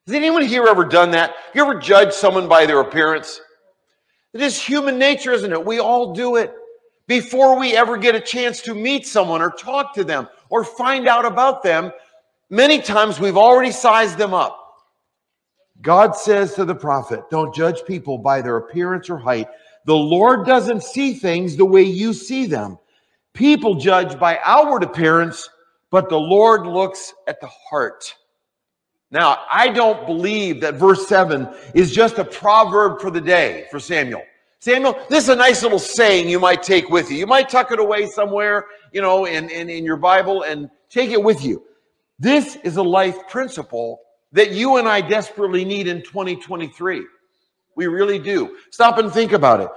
Has 0.07 0.15
anyone 0.15 0.43
here 0.43 0.67
ever 0.67 0.85
done 0.85 1.11
that? 1.13 1.35
You 1.55 1.63
ever 1.63 1.79
judge 1.81 2.13
someone 2.13 2.49
by 2.49 2.67
their 2.67 2.81
appearance? 2.81 3.41
It 4.33 4.41
is 4.41 4.61
human 4.61 4.99
nature, 4.99 5.33
isn't 5.33 5.53
it? 5.53 5.65
We 5.65 5.81
all 5.81 6.13
do 6.13 6.37
it. 6.37 6.53
Before 7.09 7.59
we 7.59 7.77
ever 7.77 7.97
get 7.97 8.15
a 8.15 8.21
chance 8.21 8.61
to 8.63 8.75
meet 8.75 9.07
someone 9.07 9.41
or 9.41 9.51
talk 9.51 9.95
to 9.95 10.05
them 10.05 10.29
or 10.51 10.65
find 10.65 11.07
out 11.09 11.25
about 11.25 11.63
them, 11.63 11.93
Many 12.51 12.81
times 12.81 13.19
we've 13.19 13.37
already 13.37 13.73
sized 13.73 14.19
them 14.19 14.33
up. 14.33 14.63
God 15.83 16.17
says 16.17 16.55
to 16.55 16.65
the 16.65 16.77
prophet, 16.77 17.29
Don't 17.29 17.55
judge 17.55 17.85
people 17.85 18.19
by 18.19 18.41
their 18.41 18.57
appearance 18.57 19.11
or 19.11 19.19
height. 19.19 19.49
The 19.85 19.97
Lord 19.97 20.47
doesn't 20.47 20.85
see 20.85 21.15
things 21.15 21.57
the 21.57 21.65
way 21.65 21.83
you 21.83 22.13
see 22.13 22.47
them. 22.47 22.79
People 23.35 23.75
judge 23.75 24.19
by 24.19 24.39
outward 24.45 24.85
appearance, 24.85 25.49
but 25.91 26.09
the 26.09 26.19
Lord 26.19 26.67
looks 26.67 27.13
at 27.27 27.41
the 27.41 27.49
heart. 27.49 28.15
Now, 29.11 29.45
I 29.51 29.69
don't 29.69 30.05
believe 30.07 30.61
that 30.63 30.75
verse 30.75 31.07
7 31.07 31.49
is 31.75 31.93
just 31.93 32.19
a 32.19 32.25
proverb 32.25 33.01
for 33.01 33.11
the 33.11 33.21
day 33.21 33.67
for 33.71 33.79
Samuel. 33.79 34.23
Samuel, 34.59 34.99
this 35.09 35.25
is 35.25 35.31
a 35.31 35.37
nice 35.37 35.63
little 35.63 35.79
saying 35.79 36.29
you 36.29 36.41
might 36.41 36.63
take 36.63 36.89
with 36.91 37.11
you. 37.11 37.17
You 37.17 37.27
might 37.27 37.49
tuck 37.49 37.71
it 37.71 37.79
away 37.79 38.07
somewhere, 38.07 38.67
you 38.93 39.01
know, 39.01 39.27
in, 39.27 39.49
in, 39.51 39.71
in 39.71 39.85
your 39.85 39.97
Bible 39.97 40.43
and 40.43 40.69
take 40.91 41.11
it 41.11 41.23
with 41.23 41.45
you. 41.45 41.63
This 42.19 42.57
is 42.65 42.77
a 42.77 42.83
life 42.83 43.29
principle 43.29 44.01
that 44.33 44.51
you 44.51 44.79
and 44.79 44.89
I 44.89 45.03
desperately 45.03 45.65
need 45.65 45.87
in 45.87 46.03
2023. 46.03 47.05
We 47.77 47.87
really 47.87 48.19
do. 48.19 48.57
Stop 48.71 48.99
and 48.99 49.13
think 49.13 49.33
about 49.33 49.61
it. 49.61 49.69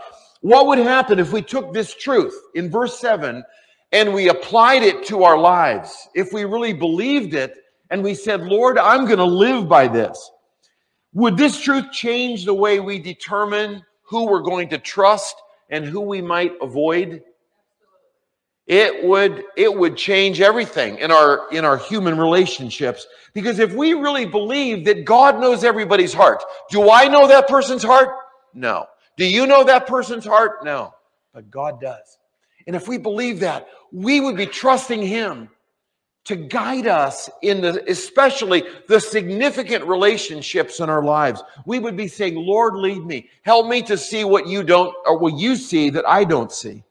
What 0.41 0.67
would 0.67 0.79
happen 0.79 1.19
if 1.19 1.33
we 1.33 1.41
took 1.41 1.73
this 1.73 1.93
truth 1.93 2.33
in 2.55 2.71
verse 2.71 2.97
7 2.99 3.43
and 3.91 4.13
we 4.13 4.29
applied 4.29 4.83
it 4.83 5.05
to 5.07 5.23
our 5.23 5.37
lives? 5.37 6.07
If 6.15 6.31
we 6.31 6.45
really 6.45 6.73
believed 6.73 7.33
it 7.33 7.57
and 7.89 8.03
we 8.03 8.13
said, 8.13 8.41
Lord, 8.41 8.77
I'm 8.77 9.05
going 9.05 9.17
to 9.17 9.25
live 9.25 9.67
by 9.67 9.87
this. 9.87 10.31
Would 11.13 11.37
this 11.37 11.59
truth 11.59 11.91
change 11.91 12.45
the 12.45 12.53
way 12.53 12.79
we 12.79 12.99
determine 12.99 13.83
who 14.03 14.27
we're 14.27 14.41
going 14.41 14.69
to 14.69 14.77
trust 14.77 15.35
and 15.69 15.85
who 15.85 16.01
we 16.01 16.21
might 16.21 16.53
avoid? 16.61 17.23
it 18.69 19.03
would 19.03 19.43
it 19.57 19.75
would 19.75 19.97
change 19.97 20.39
everything 20.39 20.99
in 20.99 21.11
our 21.11 21.49
in 21.51 21.65
our 21.65 21.75
human 21.75 22.17
relationships. 22.17 23.07
Because 23.33 23.57
if 23.57 23.73
we 23.73 23.93
really 23.93 24.27
believe 24.27 24.85
that 24.85 25.03
god 25.03 25.41
knows 25.41 25.63
everybody's 25.63 26.13
heart 26.13 26.43
do 26.69 26.89
i 26.89 27.05
know 27.05 27.27
that 27.27 27.47
person's 27.49 27.83
heart? 27.83 28.09
No. 28.53 28.85
Do 29.17 29.25
you 29.25 29.47
know 29.47 29.63
that 29.63 29.87
person's 29.87 30.25
heart? 30.25 30.63
No. 30.63 30.93
But 31.33 31.49
god 31.49 31.81
does. 31.81 32.19
And 32.67 32.75
if 32.75 32.87
we 32.87 32.99
believe 32.99 33.39
that 33.39 33.67
we 33.91 34.21
would 34.21 34.37
be 34.37 34.45
trusting 34.45 35.01
him 35.01 35.49
to 36.29 36.35
guide 36.35 36.87
us 36.87 37.29
in 37.41 37.59
the 37.61 37.83
especially 37.89 38.63
the 38.87 38.99
significant 38.99 39.83
relationships 39.85 40.79
in 40.79 40.89
our 40.89 41.03
lives 41.03 41.43
we 41.65 41.79
would 41.79 41.97
be 41.97 42.07
saying 42.07 42.35
lord 42.35 42.75
lead 42.75 43.05
me 43.05 43.29
help 43.41 43.67
me 43.67 43.81
to 43.81 43.97
see 43.97 44.23
what 44.23 44.47
you 44.47 44.63
don't 44.63 44.95
or 45.05 45.17
what 45.17 45.33
you 45.37 45.55
see 45.55 45.89
that 45.89 46.07
i 46.07 46.23
don't 46.23 46.51
see 46.51 46.83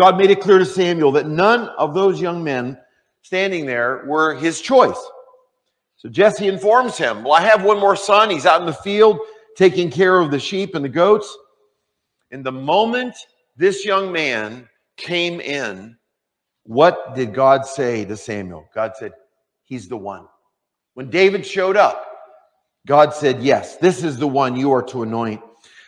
God 0.00 0.16
made 0.16 0.30
it 0.30 0.40
clear 0.40 0.58
to 0.58 0.64
Samuel 0.64 1.12
that 1.12 1.28
none 1.28 1.68
of 1.76 1.92
those 1.92 2.22
young 2.22 2.42
men 2.42 2.78
standing 3.20 3.66
there 3.66 4.02
were 4.06 4.34
his 4.34 4.62
choice. 4.62 4.98
So 5.96 6.08
Jesse 6.08 6.48
informs 6.48 6.96
him, 6.96 7.22
Well, 7.22 7.34
I 7.34 7.42
have 7.42 7.64
one 7.64 7.78
more 7.78 7.96
son. 7.96 8.30
He's 8.30 8.46
out 8.46 8.62
in 8.62 8.66
the 8.66 8.72
field 8.72 9.18
taking 9.56 9.90
care 9.90 10.18
of 10.18 10.30
the 10.30 10.38
sheep 10.38 10.74
and 10.74 10.82
the 10.82 10.88
goats. 10.88 11.36
And 12.30 12.42
the 12.42 12.50
moment 12.50 13.14
this 13.58 13.84
young 13.84 14.10
man 14.10 14.70
came 14.96 15.38
in, 15.38 15.98
what 16.70 17.16
did 17.16 17.34
God 17.34 17.66
say 17.66 18.04
to 18.04 18.16
Samuel? 18.16 18.70
God 18.72 18.92
said, 18.96 19.10
He's 19.64 19.88
the 19.88 19.96
one. 19.96 20.28
When 20.94 21.10
David 21.10 21.44
showed 21.44 21.76
up, 21.76 22.06
God 22.86 23.12
said, 23.12 23.42
Yes, 23.42 23.78
this 23.78 24.04
is 24.04 24.18
the 24.18 24.28
one 24.28 24.54
you 24.54 24.70
are 24.70 24.84
to 24.84 25.02
anoint. 25.02 25.40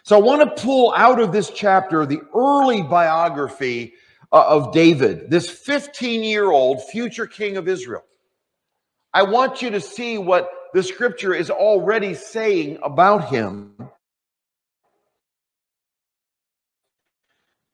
So 0.02 0.18
I 0.18 0.20
want 0.20 0.40
to 0.42 0.60
pull 0.60 0.92
out 0.96 1.20
of 1.20 1.30
this 1.30 1.50
chapter 1.50 2.04
the 2.04 2.20
early 2.34 2.82
biography 2.82 3.94
uh, 4.32 4.44
of 4.44 4.72
David, 4.72 5.30
this 5.30 5.48
15 5.48 6.24
year 6.24 6.50
old 6.50 6.82
future 6.90 7.28
king 7.28 7.56
of 7.56 7.68
Israel. 7.68 8.02
I 9.14 9.22
want 9.22 9.62
you 9.62 9.70
to 9.70 9.80
see 9.80 10.18
what 10.18 10.50
the 10.74 10.82
scripture 10.82 11.32
is 11.32 11.48
already 11.48 12.14
saying 12.14 12.78
about 12.82 13.28
him. 13.28 13.76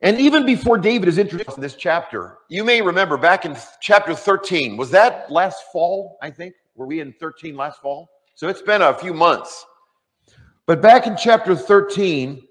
And 0.01 0.21
even 0.21 0.47
before 0.47 0.79
David 0.79 1.09
is 1.09 1.19
introduced 1.19 1.57
in 1.57 1.63
this 1.63 1.75
chapter, 1.75 2.39
you 2.49 2.63
may 2.65 2.81
remember 2.81 3.17
back 3.17 3.45
in 3.45 3.57
chapter 3.81 4.15
13, 4.15 4.77
was 4.77 4.91
that 4.93 5.31
last 5.31 5.65
fall, 5.73 6.19
I 6.23 6.31
think? 6.31 6.55
Were 6.77 6.87
we 6.87 7.01
in 7.01 7.13
13 7.15 7.57
last 7.57 7.83
fall? 7.83 8.09
So 8.37 8.49
it's 8.49 8.63
been 8.63 8.83
a 8.83 8.95
few 8.95 9.13
months. 9.13 9.67
But 10.67 10.81
back 10.81 11.07
in 11.07 11.17
chapter 11.17 11.57
13, 11.57 12.43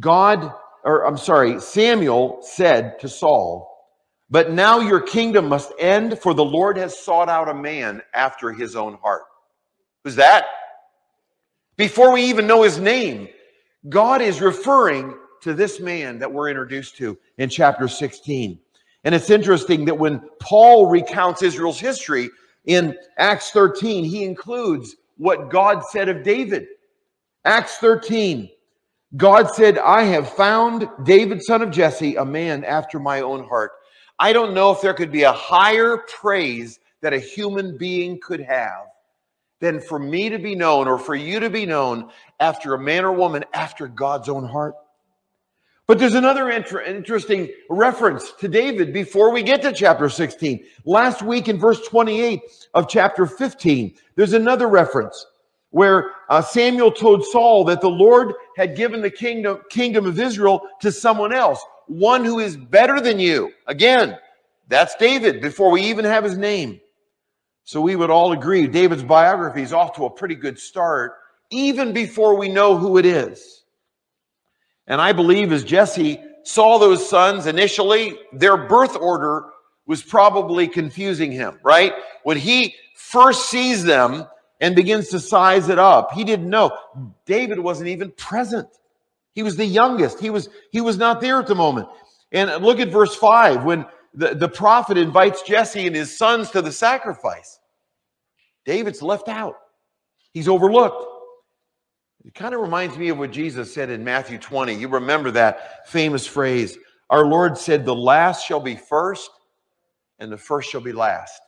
God 0.00 0.52
or 0.84 1.06
I'm 1.06 1.16
sorry, 1.16 1.60
Samuel 1.60 2.40
said 2.42 2.98
to 3.00 3.08
Saul, 3.08 3.88
But 4.30 4.52
now 4.52 4.80
your 4.80 5.00
kingdom 5.00 5.48
must 5.48 5.72
end, 5.78 6.18
for 6.18 6.34
the 6.34 6.44
Lord 6.44 6.76
has 6.76 6.96
sought 6.98 7.30
out 7.30 7.48
a 7.48 7.54
man 7.54 8.02
after 8.12 8.52
his 8.52 8.76
own 8.76 8.98
heart. 9.02 9.22
Who's 10.04 10.16
that? 10.16 10.44
Before 11.76 12.12
we 12.12 12.24
even 12.24 12.46
know 12.46 12.62
his 12.62 12.78
name, 12.78 13.28
God 13.88 14.20
is 14.20 14.40
referring 14.40 15.14
to 15.44 15.52
this 15.54 15.78
man 15.78 16.18
that 16.18 16.32
we're 16.32 16.48
introduced 16.48 16.96
to 16.96 17.18
in 17.36 17.50
chapter 17.50 17.86
16. 17.86 18.58
And 19.04 19.14
it's 19.14 19.28
interesting 19.28 19.84
that 19.84 19.98
when 19.98 20.22
Paul 20.40 20.86
recounts 20.86 21.42
Israel's 21.42 21.78
history 21.78 22.30
in 22.64 22.96
Acts 23.18 23.50
13, 23.50 24.04
he 24.04 24.24
includes 24.24 24.96
what 25.18 25.50
God 25.50 25.84
said 25.84 26.08
of 26.08 26.22
David. 26.22 26.66
Acts 27.44 27.76
13, 27.76 28.48
God 29.18 29.54
said, 29.54 29.76
I 29.76 30.04
have 30.04 30.30
found 30.30 30.88
David, 31.04 31.42
son 31.42 31.60
of 31.60 31.70
Jesse, 31.70 32.16
a 32.16 32.24
man 32.24 32.64
after 32.64 32.98
my 32.98 33.20
own 33.20 33.46
heart. 33.46 33.72
I 34.18 34.32
don't 34.32 34.54
know 34.54 34.70
if 34.70 34.80
there 34.80 34.94
could 34.94 35.12
be 35.12 35.24
a 35.24 35.32
higher 35.32 35.98
praise 36.08 36.80
that 37.02 37.12
a 37.12 37.18
human 37.18 37.76
being 37.76 38.18
could 38.18 38.40
have 38.40 38.86
than 39.60 39.78
for 39.78 39.98
me 39.98 40.30
to 40.30 40.38
be 40.38 40.54
known 40.54 40.88
or 40.88 40.98
for 40.98 41.14
you 41.14 41.38
to 41.38 41.50
be 41.50 41.66
known 41.66 42.10
after 42.40 42.72
a 42.72 42.78
man 42.78 43.04
or 43.04 43.12
woman 43.12 43.44
after 43.52 43.86
God's 43.86 44.30
own 44.30 44.48
heart. 44.48 44.74
But 45.86 45.98
there's 45.98 46.14
another 46.14 46.50
inter- 46.50 46.82
interesting 46.82 47.50
reference 47.68 48.32
to 48.38 48.48
David 48.48 48.92
before 48.92 49.30
we 49.30 49.42
get 49.42 49.60
to 49.62 49.72
chapter 49.72 50.08
16. 50.08 50.64
Last 50.86 51.22
week 51.22 51.48
in 51.48 51.58
verse 51.58 51.86
28 51.86 52.40
of 52.72 52.88
chapter 52.88 53.26
15, 53.26 53.94
there's 54.16 54.32
another 54.32 54.68
reference 54.68 55.26
where 55.70 56.12
uh, 56.30 56.40
Samuel 56.40 56.90
told 56.90 57.24
Saul 57.26 57.64
that 57.64 57.82
the 57.82 57.90
Lord 57.90 58.32
had 58.56 58.76
given 58.76 59.02
the 59.02 59.10
kingdom, 59.10 59.58
kingdom 59.68 60.06
of 60.06 60.18
Israel 60.18 60.62
to 60.80 60.90
someone 60.90 61.34
else, 61.34 61.62
one 61.86 62.24
who 62.24 62.38
is 62.38 62.56
better 62.56 63.00
than 63.00 63.18
you. 63.18 63.52
Again, 63.66 64.16
that's 64.68 64.94
David 64.94 65.42
before 65.42 65.70
we 65.70 65.82
even 65.82 66.06
have 66.06 66.24
his 66.24 66.38
name. 66.38 66.80
So 67.64 67.80
we 67.80 67.96
would 67.96 68.10
all 68.10 68.32
agree 68.32 68.66
David's 68.66 69.02
biography 69.02 69.62
is 69.62 69.72
off 69.72 69.94
to 69.96 70.06
a 70.06 70.10
pretty 70.10 70.34
good 70.34 70.58
start, 70.58 71.14
even 71.50 71.92
before 71.92 72.36
we 72.36 72.48
know 72.48 72.76
who 72.76 72.96
it 72.96 73.04
is. 73.04 73.63
And 74.86 75.00
I 75.00 75.12
believe 75.12 75.52
as 75.52 75.64
Jesse 75.64 76.20
saw 76.42 76.78
those 76.78 77.08
sons 77.08 77.46
initially, 77.46 78.18
their 78.32 78.56
birth 78.56 78.96
order 78.96 79.46
was 79.86 80.02
probably 80.02 80.68
confusing 80.68 81.32
him, 81.32 81.58
right? 81.62 81.92
When 82.22 82.36
he 82.36 82.74
first 82.94 83.48
sees 83.48 83.84
them, 83.84 84.26
and 84.64 84.74
begins 84.74 85.08
to 85.08 85.20
size 85.20 85.68
it 85.68 85.78
up. 85.78 86.12
He 86.12 86.24
didn't 86.24 86.48
know. 86.48 86.74
David 87.26 87.58
wasn't 87.58 87.88
even 87.88 88.10
present. 88.12 88.68
He 89.34 89.42
was 89.42 89.56
the 89.56 89.66
youngest. 89.66 90.20
He 90.20 90.30
was, 90.30 90.48
he 90.70 90.80
was 90.80 90.96
not 90.96 91.20
there 91.20 91.38
at 91.38 91.46
the 91.46 91.54
moment. 91.54 91.88
And 92.32 92.64
look 92.64 92.80
at 92.80 92.88
verse 92.88 93.14
5 93.14 93.64
when 93.64 93.84
the, 94.14 94.34
the 94.34 94.48
prophet 94.48 94.96
invites 94.96 95.42
Jesse 95.42 95.86
and 95.86 95.94
his 95.94 96.16
sons 96.16 96.50
to 96.52 96.62
the 96.62 96.72
sacrifice. 96.72 97.58
David's 98.64 99.02
left 99.02 99.28
out, 99.28 99.56
he's 100.32 100.48
overlooked. 100.48 101.10
It 102.24 102.34
kind 102.34 102.54
of 102.54 102.60
reminds 102.60 102.96
me 102.96 103.10
of 103.10 103.18
what 103.18 103.30
Jesus 103.30 103.72
said 103.72 103.90
in 103.90 104.02
Matthew 104.02 104.38
20. 104.38 104.74
You 104.74 104.88
remember 104.88 105.30
that 105.32 105.86
famous 105.88 106.26
phrase 106.26 106.78
Our 107.10 107.26
Lord 107.26 107.58
said, 107.58 107.84
The 107.84 107.94
last 107.94 108.46
shall 108.46 108.60
be 108.60 108.76
first, 108.76 109.30
and 110.18 110.32
the 110.32 110.38
first 110.38 110.70
shall 110.70 110.80
be 110.80 110.92
last. 110.92 111.42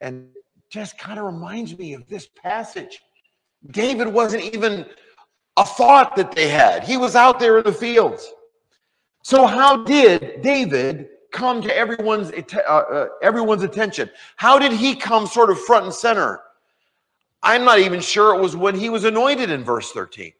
And 0.00 0.28
just 0.68 0.98
kind 0.98 1.18
of 1.18 1.24
reminds 1.24 1.76
me 1.78 1.94
of 1.94 2.06
this 2.08 2.26
passage. 2.26 3.00
David 3.70 4.08
wasn't 4.08 4.42
even 4.54 4.86
a 5.56 5.64
thought 5.64 6.16
that 6.16 6.32
they 6.32 6.48
had, 6.48 6.84
he 6.84 6.96
was 6.96 7.16
out 7.16 7.38
there 7.40 7.58
in 7.58 7.64
the 7.64 7.72
fields. 7.72 8.30
So, 9.22 9.46
how 9.46 9.84
did 9.84 10.42
David 10.42 11.08
come 11.30 11.62
to 11.62 11.74
everyone's, 11.74 12.32
uh, 12.32 12.58
uh, 12.68 13.06
everyone's 13.22 13.62
attention? 13.62 14.10
How 14.36 14.58
did 14.58 14.72
he 14.72 14.94
come 14.94 15.26
sort 15.26 15.50
of 15.50 15.58
front 15.60 15.86
and 15.86 15.94
center? 15.94 16.40
I'm 17.42 17.64
not 17.64 17.80
even 17.80 18.00
sure 18.00 18.34
it 18.34 18.40
was 18.40 18.54
when 18.54 18.74
he 18.74 18.88
was 18.88 19.04
anointed 19.04 19.50
in 19.50 19.64
verse 19.64 19.90
13. 19.92 20.32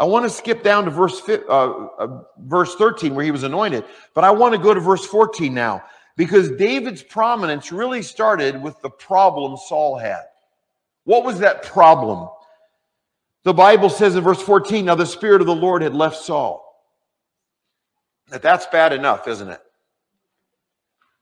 I 0.00 0.04
want 0.04 0.24
to 0.24 0.30
skip 0.30 0.64
down 0.64 0.84
to 0.86 0.90
verse, 0.90 1.22
uh, 1.28 1.38
uh, 1.48 2.22
verse 2.38 2.74
13 2.74 3.14
where 3.14 3.24
he 3.24 3.30
was 3.30 3.44
anointed, 3.44 3.84
but 4.14 4.24
I 4.24 4.30
want 4.30 4.52
to 4.52 4.58
go 4.58 4.74
to 4.74 4.80
verse 4.80 5.06
14 5.06 5.54
now 5.54 5.84
because 6.16 6.50
David's 6.52 7.02
prominence 7.02 7.70
really 7.70 8.02
started 8.02 8.60
with 8.60 8.80
the 8.82 8.90
problem 8.90 9.56
Saul 9.56 9.96
had. 9.96 10.24
What 11.04 11.24
was 11.24 11.38
that 11.38 11.62
problem? 11.62 12.28
The 13.44 13.54
Bible 13.54 13.90
says 13.90 14.16
in 14.16 14.24
verse 14.24 14.42
14, 14.42 14.84
now 14.84 14.94
the 14.94 15.06
Spirit 15.06 15.40
of 15.40 15.46
the 15.46 15.54
Lord 15.54 15.82
had 15.82 15.94
left 15.94 16.16
Saul. 16.16 16.68
That 18.30 18.42
that's 18.42 18.66
bad 18.66 18.92
enough, 18.92 19.28
isn't 19.28 19.48
it? 19.48 19.60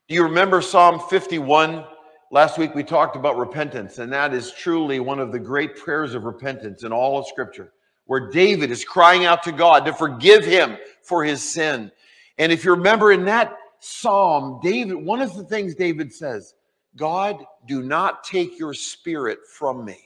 Do 0.08 0.14
you 0.14 0.24
remember 0.24 0.60
Psalm 0.60 1.00
51? 1.08 1.84
Last 2.32 2.58
week 2.58 2.76
we 2.76 2.84
talked 2.84 3.16
about 3.16 3.38
repentance, 3.38 3.98
and 3.98 4.12
that 4.12 4.32
is 4.32 4.52
truly 4.52 5.00
one 5.00 5.18
of 5.18 5.32
the 5.32 5.38
great 5.40 5.74
prayers 5.74 6.14
of 6.14 6.22
repentance 6.22 6.84
in 6.84 6.92
all 6.92 7.18
of 7.18 7.26
Scripture, 7.26 7.72
where 8.04 8.30
David 8.30 8.70
is 8.70 8.84
crying 8.84 9.24
out 9.24 9.42
to 9.42 9.52
God 9.52 9.84
to 9.86 9.92
forgive 9.92 10.44
him 10.44 10.76
for 11.02 11.24
his 11.24 11.42
sin. 11.42 11.90
And 12.38 12.52
if 12.52 12.64
you 12.64 12.70
remember 12.70 13.10
in 13.10 13.24
that 13.24 13.56
psalm, 13.80 14.60
David, 14.62 14.94
one 14.94 15.20
of 15.20 15.34
the 15.34 15.42
things 15.42 15.74
David 15.74 16.12
says, 16.12 16.54
God, 16.96 17.44
do 17.66 17.82
not 17.82 18.22
take 18.22 18.60
your 18.60 18.74
spirit 18.74 19.40
from 19.52 19.84
me. 19.84 19.98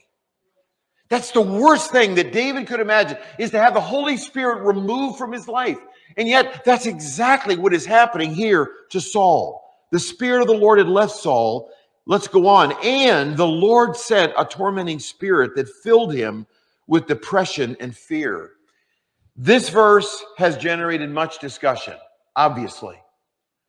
That's 1.09 1.29
the 1.29 1.41
worst 1.41 1.91
thing 1.91 2.15
that 2.15 2.33
David 2.33 2.65
could 2.65 2.79
imagine 2.79 3.19
is 3.37 3.51
to 3.51 3.59
have 3.59 3.75
the 3.75 3.81
Holy 3.81 4.17
Spirit 4.17 4.63
removed 4.63 5.19
from 5.19 5.31
his 5.31 5.47
life. 5.47 5.77
And 6.17 6.27
yet, 6.27 6.63
that's 6.65 6.87
exactly 6.87 7.55
what 7.55 7.71
is 7.71 7.85
happening 7.85 8.33
here 8.33 8.71
to 8.89 8.99
Saul. 8.99 9.61
The 9.91 9.99
Spirit 9.99 10.41
of 10.41 10.47
the 10.47 10.57
Lord 10.57 10.79
had 10.79 10.87
left 10.87 11.13
Saul. 11.13 11.69
Let's 12.05 12.27
go 12.27 12.47
on. 12.47 12.73
And 12.83 13.35
the 13.35 13.47
Lord 13.47 13.95
sent 13.95 14.33
a 14.37 14.45
tormenting 14.45 14.99
spirit 14.99 15.55
that 15.55 15.69
filled 15.69 16.13
him 16.13 16.45
with 16.87 17.07
depression 17.07 17.75
and 17.79 17.95
fear. 17.95 18.51
This 19.35 19.69
verse 19.69 20.23
has 20.37 20.55
generated 20.57 21.09
much 21.09 21.39
discussion, 21.39 21.95
obviously. 22.35 22.95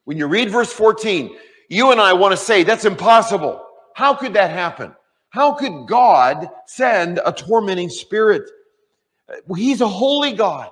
When 0.04 0.16
you 0.16 0.26
read 0.26 0.50
verse 0.50 0.72
14, 0.72 1.36
you 1.68 1.90
and 1.90 2.00
I 2.00 2.12
want 2.12 2.32
to 2.32 2.36
say 2.36 2.62
that's 2.62 2.84
impossible. 2.84 3.64
How 3.94 4.14
could 4.14 4.34
that 4.34 4.50
happen? 4.50 4.94
How 5.30 5.52
could 5.52 5.86
God 5.88 6.48
send 6.66 7.20
a 7.24 7.32
tormenting 7.32 7.88
spirit? 7.88 8.48
He's 9.56 9.80
a 9.80 9.88
holy 9.88 10.32
God. 10.32 10.70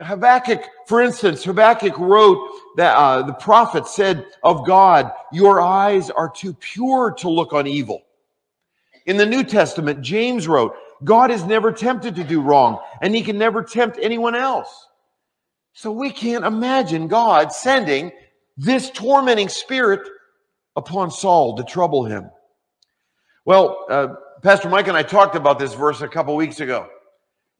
Habakkuk, 0.00 0.62
for 0.86 1.00
instance, 1.00 1.44
Habakkuk 1.44 1.98
wrote 1.98 2.48
that 2.76 2.96
uh, 2.96 3.22
the 3.22 3.34
prophet 3.34 3.86
said 3.86 4.26
of 4.42 4.66
God, 4.66 5.12
Your 5.32 5.60
eyes 5.60 6.10
are 6.10 6.28
too 6.28 6.54
pure 6.54 7.12
to 7.18 7.28
look 7.28 7.52
on 7.52 7.66
evil. 7.66 8.02
In 9.06 9.16
the 9.16 9.26
New 9.26 9.44
Testament, 9.44 10.00
James 10.00 10.46
wrote, 10.46 10.74
God 11.04 11.30
is 11.30 11.44
never 11.44 11.72
tempted 11.72 12.14
to 12.16 12.24
do 12.24 12.40
wrong, 12.40 12.78
and 13.00 13.14
he 13.14 13.22
can 13.22 13.38
never 13.38 13.62
tempt 13.62 13.98
anyone 14.00 14.34
else. 14.34 14.86
So 15.72 15.90
we 15.90 16.10
can't 16.10 16.44
imagine 16.44 17.08
God 17.08 17.52
sending 17.52 18.12
this 18.56 18.90
tormenting 18.90 19.48
spirit 19.48 20.06
upon 20.76 21.10
Saul 21.10 21.56
to 21.56 21.64
trouble 21.64 22.04
him. 22.04 22.30
Well, 23.44 23.86
uh, 23.90 24.08
Pastor 24.42 24.68
Mike 24.68 24.88
and 24.88 24.96
I 24.96 25.02
talked 25.02 25.34
about 25.34 25.58
this 25.58 25.74
verse 25.74 26.00
a 26.00 26.08
couple 26.08 26.36
weeks 26.36 26.60
ago, 26.60 26.88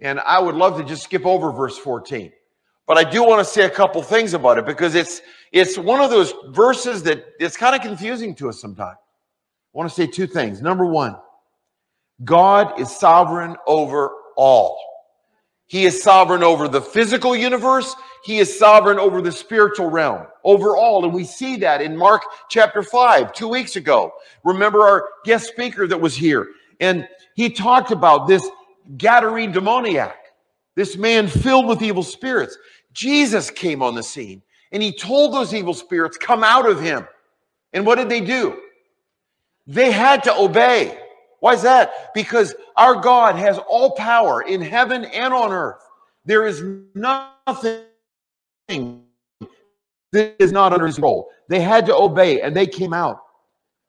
and 0.03 0.21
I 0.21 0.39
would 0.39 0.57
love 0.57 0.77
to 0.77 0.85
just 0.85 1.05
skip 1.05 1.25
over 1.25 1.51
verse 1.53 1.79
14. 1.79 2.33
But 2.87 2.99
I 2.99 3.09
do 3.09 3.25
want 3.25 3.39
to 3.39 3.45
say 3.45 3.65
a 3.65 3.71
couple 3.71 4.03
things 4.03 4.35
about 4.35 4.59
it 4.59 4.67
because 4.67 4.95
it's 4.95 5.23
it's 5.53 5.79
one 5.79 6.01
of 6.01 6.11
those 6.11 6.35
verses 6.49 7.03
that 7.05 7.25
it's 7.39 7.57
kind 7.57 7.75
of 7.75 7.81
confusing 7.81 8.35
to 8.35 8.49
us 8.49 8.61
sometimes. 8.61 8.99
I 8.99 9.79
want 9.79 9.89
to 9.89 9.95
say 9.95 10.07
two 10.07 10.27
things. 10.27 10.61
Number 10.61 10.85
one, 10.85 11.17
God 12.25 12.79
is 12.81 12.95
sovereign 12.95 13.57
over 13.67 14.11
all. 14.37 14.79
He 15.67 15.87
is 15.87 16.03
sovereign 16.03 16.43
over 16.43 16.69
the 16.69 16.83
physical 16.83 17.35
universe. 17.35 17.95
He 18.25 18.39
is 18.39 18.59
sovereign 18.59 18.99
over 18.99 19.23
the 19.23 19.33
spiritual 19.33 19.89
realm, 19.89 20.27
over 20.45 20.77
all. 20.77 21.05
And 21.05 21.15
we 21.15 21.25
see 21.25 21.57
that 21.59 21.81
in 21.81 21.97
Mark 21.97 22.23
chapter 22.51 22.83
5, 22.83 23.33
two 23.33 23.49
weeks 23.49 23.77
ago. 23.77 24.13
Remember 24.45 24.83
our 24.83 25.09
guest 25.25 25.47
speaker 25.47 25.87
that 25.87 25.99
was 25.99 26.15
here. 26.15 26.49
And 26.81 27.09
he 27.37 27.49
talked 27.49 27.91
about 27.91 28.29
this 28.29 28.47
Gadarene 28.97 29.53
demoniac, 29.53 30.17
this 30.77 30.97
man 30.97 31.29
filled 31.29 31.67
with 31.67 31.83
evil 31.83 32.03
spirits. 32.03 32.57
Jesus 32.93 33.51
came 33.51 33.83
on 33.83 33.95
the 33.95 34.03
scene 34.03 34.43
and 34.73 34.83
he 34.83 34.93
told 34.93 35.33
those 35.33 35.55
evil 35.55 35.75
spirits, 35.75 36.17
come 36.17 36.43
out 36.43 36.69
of 36.69 36.81
him. 36.81 37.07
And 37.73 37.87
what 37.87 37.97
did 37.97 38.09
they 38.09 38.21
do? 38.21 38.59
They 39.67 39.91
had 39.91 40.23
to 40.25 40.37
obey. 40.37 40.99
Why 41.41 41.55
is 41.55 41.63
that? 41.63 42.13
Because 42.15 42.55
our 42.77 42.95
God 42.95 43.37
has 43.37 43.59
all 43.69 43.93
power 43.93 44.43
in 44.43 44.61
heaven 44.61 45.05
and 45.07 45.33
on 45.33 45.53
earth. 45.53 45.83
There 46.25 46.47
is 46.47 46.63
nothing 46.95 47.85
that 50.13 50.37
is 50.39 50.53
not 50.53 50.73
under 50.73 50.87
his 50.87 50.97
control. 50.97 51.29
They 51.49 51.61
had 51.61 51.87
to 51.87 51.97
obey 51.97 52.41
and 52.43 52.55
they 52.55 52.67
came 52.67 52.93
out. 52.93 53.21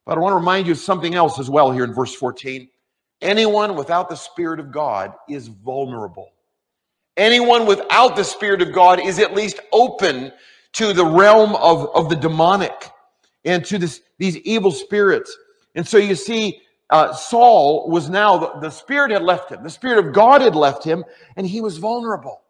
But 0.05 0.17
I 0.17 0.21
want 0.21 0.33
to 0.33 0.37
remind 0.37 0.67
you 0.67 0.73
of 0.73 0.79
something 0.79 1.15
else 1.15 1.39
as 1.39 1.49
well 1.49 1.71
here 1.71 1.83
in 1.83 1.93
verse 1.93 2.13
14. 2.13 2.67
Anyone 3.23 3.75
without 3.75 4.09
the 4.09 4.15
Spirit 4.15 4.59
of 4.59 4.71
God 4.71 5.13
is 5.29 5.47
vulnerable. 5.47 6.29
Anyone 7.15 7.65
without 7.65 8.15
the 8.15 8.23
Spirit 8.23 8.62
of 8.62 8.73
God 8.73 8.99
is 8.99 9.17
at 9.17 9.33
least 9.33 9.59
open 9.71 10.31
to 10.73 10.91
the 10.91 11.05
realm 11.05 11.55
of, 11.55 11.89
of 11.95 12.09
the 12.09 12.15
demonic 12.15 12.91
and 13.45 13.63
to 13.65 13.77
this, 13.77 14.01
these 14.17 14.38
evil 14.38 14.71
spirits. 14.71 15.36
And 15.73 15.88
so 15.88 15.97
you 15.97 16.15
see, 16.15 16.62
uh, 16.89 17.13
Saul 17.13 17.89
was 17.89 18.09
now, 18.09 18.38
the, 18.38 18.59
the 18.59 18.69
Spirit 18.69 19.12
had 19.12 19.23
left 19.23 19.51
him. 19.51 19.63
The 19.63 19.69
Spirit 19.69 20.05
of 20.05 20.13
God 20.13 20.41
had 20.41 20.55
left 20.55 20.83
him, 20.83 21.05
and 21.38 21.47
he 21.47 21.62
was 21.62 21.77
vulnerable. 21.77 22.41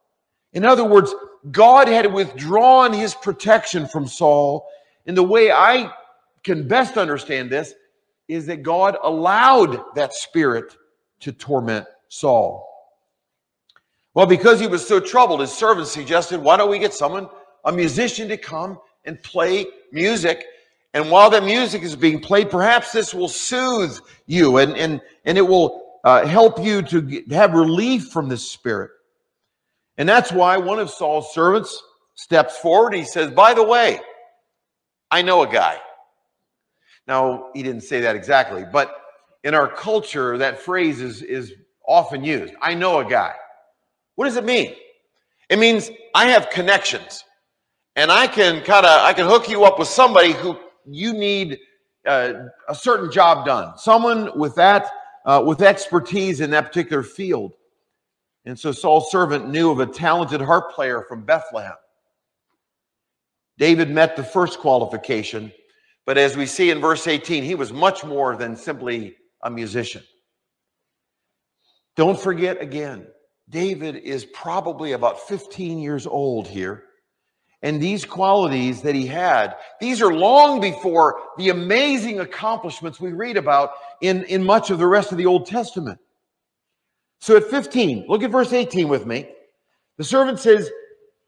In 0.54 0.66
other 0.66 0.84
words, 0.84 1.14
God 1.52 1.88
had 1.88 2.12
withdrawn 2.12 2.94
his 2.94 3.14
protection 3.14 3.88
from 3.88 4.08
Saul. 4.08 4.68
And 5.06 5.16
the 5.16 5.24
way 5.24 5.52
I 5.52 5.94
can 6.44 6.68
best 6.68 6.98
understand 6.98 7.50
this 7.50 7.74
is 8.28 8.46
that 8.48 8.64
God 8.64 8.98
allowed 9.04 9.84
that 9.96 10.14
spirit 10.14 10.76
to 11.22 11.32
torment 11.32 11.86
Saul. 12.10 12.70
Well, 14.14 14.26
because 14.26 14.60
he 14.60 14.68
was 14.68 14.88
so 14.88 15.00
troubled, 15.00 15.42
his 15.42 15.52
servants 15.52 15.92
suggested, 15.92 16.40
why 16.40 16.58
don't 16.58 16.70
we 16.70 16.80
get 16.80 16.94
someone, 16.94 17.28
a 17.66 17.72
musician, 17.72 18.28
to 18.28 18.38
come 18.38 18.80
and 19.06 19.22
play 19.24 19.66
music? 19.92 20.46
And 20.94 21.10
while 21.10 21.30
that 21.32 21.44
music 21.44 21.82
is 21.82 21.96
being 21.96 22.20
played, 22.20 22.52
perhaps 22.52 22.92
this 22.92 23.14
will 23.14 23.28
soothe 23.28 23.98
you 24.28 24.58
and, 24.58 24.78
and, 24.78 25.02
and 25.26 25.38
it 25.38 25.42
will 25.42 26.00
uh, 26.04 26.26
help 26.28 26.64
you 26.64 26.84
to 26.84 27.02
get, 27.02 27.32
have 27.32 27.54
relief 27.54 28.10
from 28.10 28.30
this 28.30 28.48
spirit. 28.48 28.92
And 29.98 30.08
that's 30.08 30.32
why 30.32 30.58
one 30.58 30.80
of 30.80 30.90
Saul's 30.90 31.34
servants 31.34 31.82
steps 32.16 32.58
forward. 32.58 32.94
He 32.94 33.06
says, 33.06 33.32
By 33.32 33.54
the 33.54 33.64
way, 33.64 34.00
I 35.10 35.22
know 35.22 35.44
a 35.44 35.52
guy. 35.52 35.80
Now, 37.08 37.50
he 37.54 37.64
didn't 37.64 37.82
say 37.82 38.00
that 38.02 38.16
exactly, 38.16 38.64
but 38.72 38.96
in 39.44 39.54
our 39.54 39.68
culture, 39.68 40.38
that 40.38 40.60
phrase 40.60 41.02
is, 41.02 41.22
is 41.22 41.54
often 41.88 42.24
used. 42.24 42.54
I 42.62 42.74
know 42.74 43.00
a 43.00 43.06
guy. 43.06 43.34
What 44.16 44.26
does 44.26 44.38
it 44.38 44.46
mean? 44.46 44.74
It 45.50 45.60
means 45.60 45.90
I 46.16 46.30
have 46.30 46.50
connections 46.50 47.24
and 47.96 48.12
I 48.12 48.28
can 48.28 48.64
kind 48.64 48.86
of 48.86 49.02
I 49.02 49.14
can 49.14 49.28
hook 49.28 49.50
you 49.50 49.66
up 49.66 49.80
with 49.80 49.88
somebody 49.88 50.32
who 50.32 50.58
you 50.86 51.14
need 51.14 51.60
uh, 52.08 52.34
a 52.68 52.76
certain 52.76 53.12
job 53.12 53.46
done. 53.46 53.78
Someone 53.78 54.38
with 54.38 54.56
that 54.56 54.90
uh, 55.26 55.44
with 55.46 55.62
expertise 55.62 56.42
in 56.42 56.50
that 56.52 56.66
particular 56.66 57.04
field. 57.04 57.54
And 58.46 58.60
so 58.60 58.72
Saul's 58.72 59.10
servant 59.10 59.50
knew 59.50 59.72
of 59.72 59.80
a 59.80 59.86
talented 59.86 60.42
harp 60.42 60.72
player 60.72 61.06
from 61.08 61.24
Bethlehem. 61.24 61.76
David 63.58 63.90
met 63.90 64.16
the 64.16 64.24
first 64.24 64.60
qualification, 64.60 65.52
but 66.06 66.18
as 66.18 66.36
we 66.36 66.46
see 66.46 66.70
in 66.70 66.82
verse 66.82 67.08
18, 67.08 67.44
he 67.44 67.56
was 67.56 67.72
much 67.72 68.04
more 68.04 68.36
than 68.36 68.56
simply 68.56 69.16
a 69.42 69.50
musician. 69.50 70.04
Don't 71.96 72.20
forget 72.20 72.62
again, 72.62 73.08
David 73.50 73.98
is 73.98 74.26
probably 74.26 74.94
about 74.94 75.28
15 75.28 75.80
years 75.80 76.08
old 76.08 76.48
here. 76.48 76.86
And 77.62 77.82
these 77.82 78.04
qualities 78.04 78.82
that 78.82 78.94
he 78.94 79.06
had, 79.06 79.56
these 79.80 80.02
are 80.02 80.14
long 80.14 80.60
before 80.60 81.22
the 81.38 81.50
amazing 81.50 82.20
accomplishments 82.20 83.00
we 83.00 83.14
read 83.14 83.38
about 83.38 83.72
in, 84.02 84.24
in 84.26 84.44
much 84.44 84.70
of 84.70 84.80
the 84.80 84.88
rest 84.88 85.14
of 85.14 85.18
the 85.18 85.26
Old 85.26 85.46
Testament. 85.46 85.98
So 87.22 87.38
at 87.38 87.46
15, 87.46 88.08
look 88.10 88.22
at 88.22 88.32
verse 88.32 88.52
18 88.52 88.90
with 88.90 89.06
me. 89.06 89.30
The 89.98 90.04
servant 90.04 90.40
says, 90.40 90.70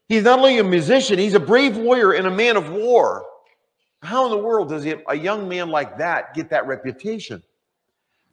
He's 0.08 0.24
not 0.24 0.38
only 0.38 0.58
a 0.58 0.64
musician, 0.64 1.18
he's 1.18 1.34
a 1.34 1.40
brave 1.40 1.76
warrior 1.76 2.12
and 2.12 2.26
a 2.26 2.30
man 2.30 2.56
of 2.56 2.70
war. 2.70 3.24
How 4.02 4.24
in 4.26 4.30
the 4.30 4.38
world 4.38 4.68
does 4.68 4.86
a 4.86 5.14
young 5.14 5.48
man 5.48 5.70
like 5.70 5.98
that 5.98 6.34
get 6.34 6.50
that 6.50 6.66
reputation? 6.66 7.42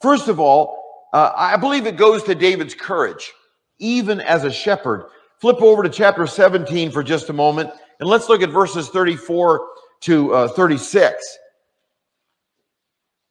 First 0.01 0.27
of 0.27 0.39
all, 0.39 0.83
uh, 1.13 1.31
I 1.35 1.57
believe 1.57 1.85
it 1.85 1.95
goes 1.95 2.23
to 2.23 2.35
David's 2.35 2.73
courage, 2.73 3.31
even 3.79 4.19
as 4.19 4.43
a 4.43 4.51
shepherd. 4.51 5.09
Flip 5.39 5.61
over 5.61 5.83
to 5.83 5.89
chapter 5.89 6.27
17 6.27 6.91
for 6.91 7.03
just 7.03 7.29
a 7.29 7.33
moment, 7.33 7.69
and 7.99 8.09
let's 8.09 8.29
look 8.29 8.41
at 8.41 8.49
verses 8.49 8.89
34 8.89 9.67
to 10.01 10.33
uh, 10.33 10.47
36. 10.49 11.37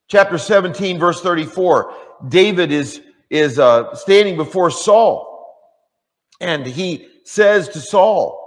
Chapter 0.09 0.39
17, 0.39 0.99
verse 0.99 1.21
34. 1.21 1.95
David 2.29 2.71
is 2.71 3.01
is 3.31 3.59
uh, 3.59 3.95
standing 3.95 4.37
before 4.37 4.71
Saul, 4.71 5.57
and 6.41 6.67
he 6.67 7.09
says 7.25 7.69
to 7.71 7.81
Saul, 7.81 8.39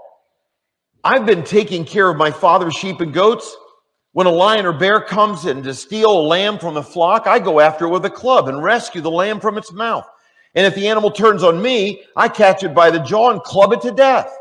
I've 1.03 1.25
been 1.25 1.43
taking 1.43 1.85
care 1.85 2.07
of 2.07 2.17
my 2.17 2.29
father's 2.29 2.75
sheep 2.75 3.01
and 3.01 3.11
goats. 3.11 3.55
When 4.15 4.27
a 4.27 4.31
lion 4.31 4.65
or 4.65 4.71
bear 4.71 5.01
comes 5.01 5.45
in 5.45 5.61
to 5.63 5.73
steal 5.73 6.09
a 6.09 6.27
lamb 6.27 6.57
from 6.57 6.73
the 6.73 6.81
flock, 6.81 7.27
I 7.27 7.37
go 7.37 7.59
after 7.59 7.83
it 7.83 7.89
with 7.89 8.05
a 8.05 8.09
club 8.09 8.47
and 8.47 8.63
rescue 8.63 9.01
the 9.01 9.11
lamb 9.11 9.41
from 9.41 9.57
its 9.57 9.73
mouth. 9.73 10.07
And 10.53 10.65
if 10.65 10.73
the 10.73 10.87
animal 10.87 11.11
turns 11.11 11.43
on 11.43 11.61
me, 11.61 12.01
I 12.15 12.29
catch 12.29 12.63
it 12.63 12.73
by 12.73 12.91
the 12.91 13.01
jaw 13.01 13.31
and 13.31 13.43
club 13.43 13.73
it 13.73 13.81
to 13.81 13.91
death. 13.91 14.33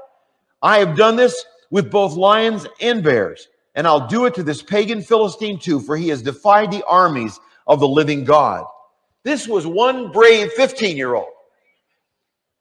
I 0.62 0.78
have 0.78 0.96
done 0.96 1.16
this 1.16 1.44
with 1.72 1.90
both 1.90 2.14
lions 2.14 2.68
and 2.80 3.02
bears, 3.02 3.48
and 3.74 3.84
I'll 3.84 4.06
do 4.06 4.26
it 4.26 4.34
to 4.34 4.44
this 4.44 4.62
pagan 4.62 5.02
Philistine 5.02 5.58
too, 5.58 5.80
for 5.80 5.96
he 5.96 6.06
has 6.10 6.22
defied 6.22 6.70
the 6.70 6.86
armies 6.86 7.40
of 7.66 7.80
the 7.80 7.88
living 7.88 8.22
God. 8.22 8.64
This 9.24 9.48
was 9.48 9.66
one 9.66 10.12
brave 10.12 10.52
15 10.52 10.96
year 10.96 11.16
old. 11.16 11.32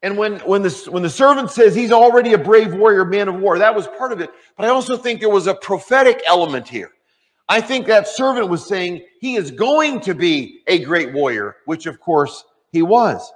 And 0.02 0.18
when, 0.18 0.40
when, 0.40 0.62
the, 0.62 0.88
when 0.90 1.04
the 1.04 1.10
servant 1.10 1.52
says 1.52 1.76
he's 1.76 1.92
already 1.92 2.32
a 2.32 2.38
brave 2.38 2.74
warrior, 2.74 3.04
man 3.04 3.28
of 3.28 3.36
war, 3.36 3.56
that 3.60 3.72
was 3.72 3.86
part 3.86 4.10
of 4.10 4.20
it. 4.20 4.30
But 4.56 4.66
I 4.66 4.70
also 4.70 4.96
think 4.96 5.20
there 5.20 5.30
was 5.30 5.46
a 5.46 5.54
prophetic 5.54 6.20
element 6.26 6.68
here. 6.68 6.90
I 7.48 7.60
think 7.60 7.86
that 7.86 8.08
servant 8.08 8.48
was 8.48 8.66
saying 8.66 9.02
he 9.20 9.36
is 9.36 9.50
going 9.50 10.00
to 10.00 10.14
be 10.14 10.62
a 10.66 10.82
great 10.84 11.12
warrior, 11.12 11.56
which 11.66 11.86
of 11.86 12.00
course 12.00 12.44
he 12.72 12.82
was. 12.82 13.30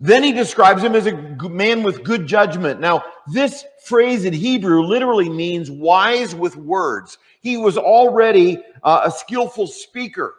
Then 0.00 0.22
he 0.22 0.32
describes 0.32 0.82
him 0.82 0.94
as 0.94 1.06
a 1.06 1.12
man 1.48 1.82
with 1.82 2.04
good 2.04 2.26
judgment. 2.26 2.80
Now, 2.80 3.04
this 3.32 3.64
phrase 3.84 4.24
in 4.24 4.32
Hebrew 4.32 4.82
literally 4.82 5.30
means 5.30 5.70
wise 5.70 6.34
with 6.34 6.56
words. 6.56 7.16
He 7.40 7.56
was 7.56 7.78
already 7.78 8.62
uh, 8.82 9.02
a 9.04 9.10
skillful 9.10 9.66
speaker. 9.66 10.34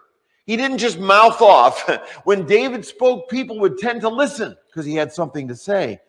He 0.45 0.55
didn't 0.57 0.77
just 0.77 0.99
mouth 0.99 1.41
off. 1.41 1.89
When 2.25 2.45
David 2.45 2.85
spoke, 2.85 3.29
people 3.29 3.59
would 3.59 3.77
tend 3.77 4.01
to 4.01 4.09
listen 4.09 4.55
because 4.67 4.85
he 4.85 4.95
had 4.95 5.11
something 5.11 5.47
to 5.47 5.55
say. 5.55 5.99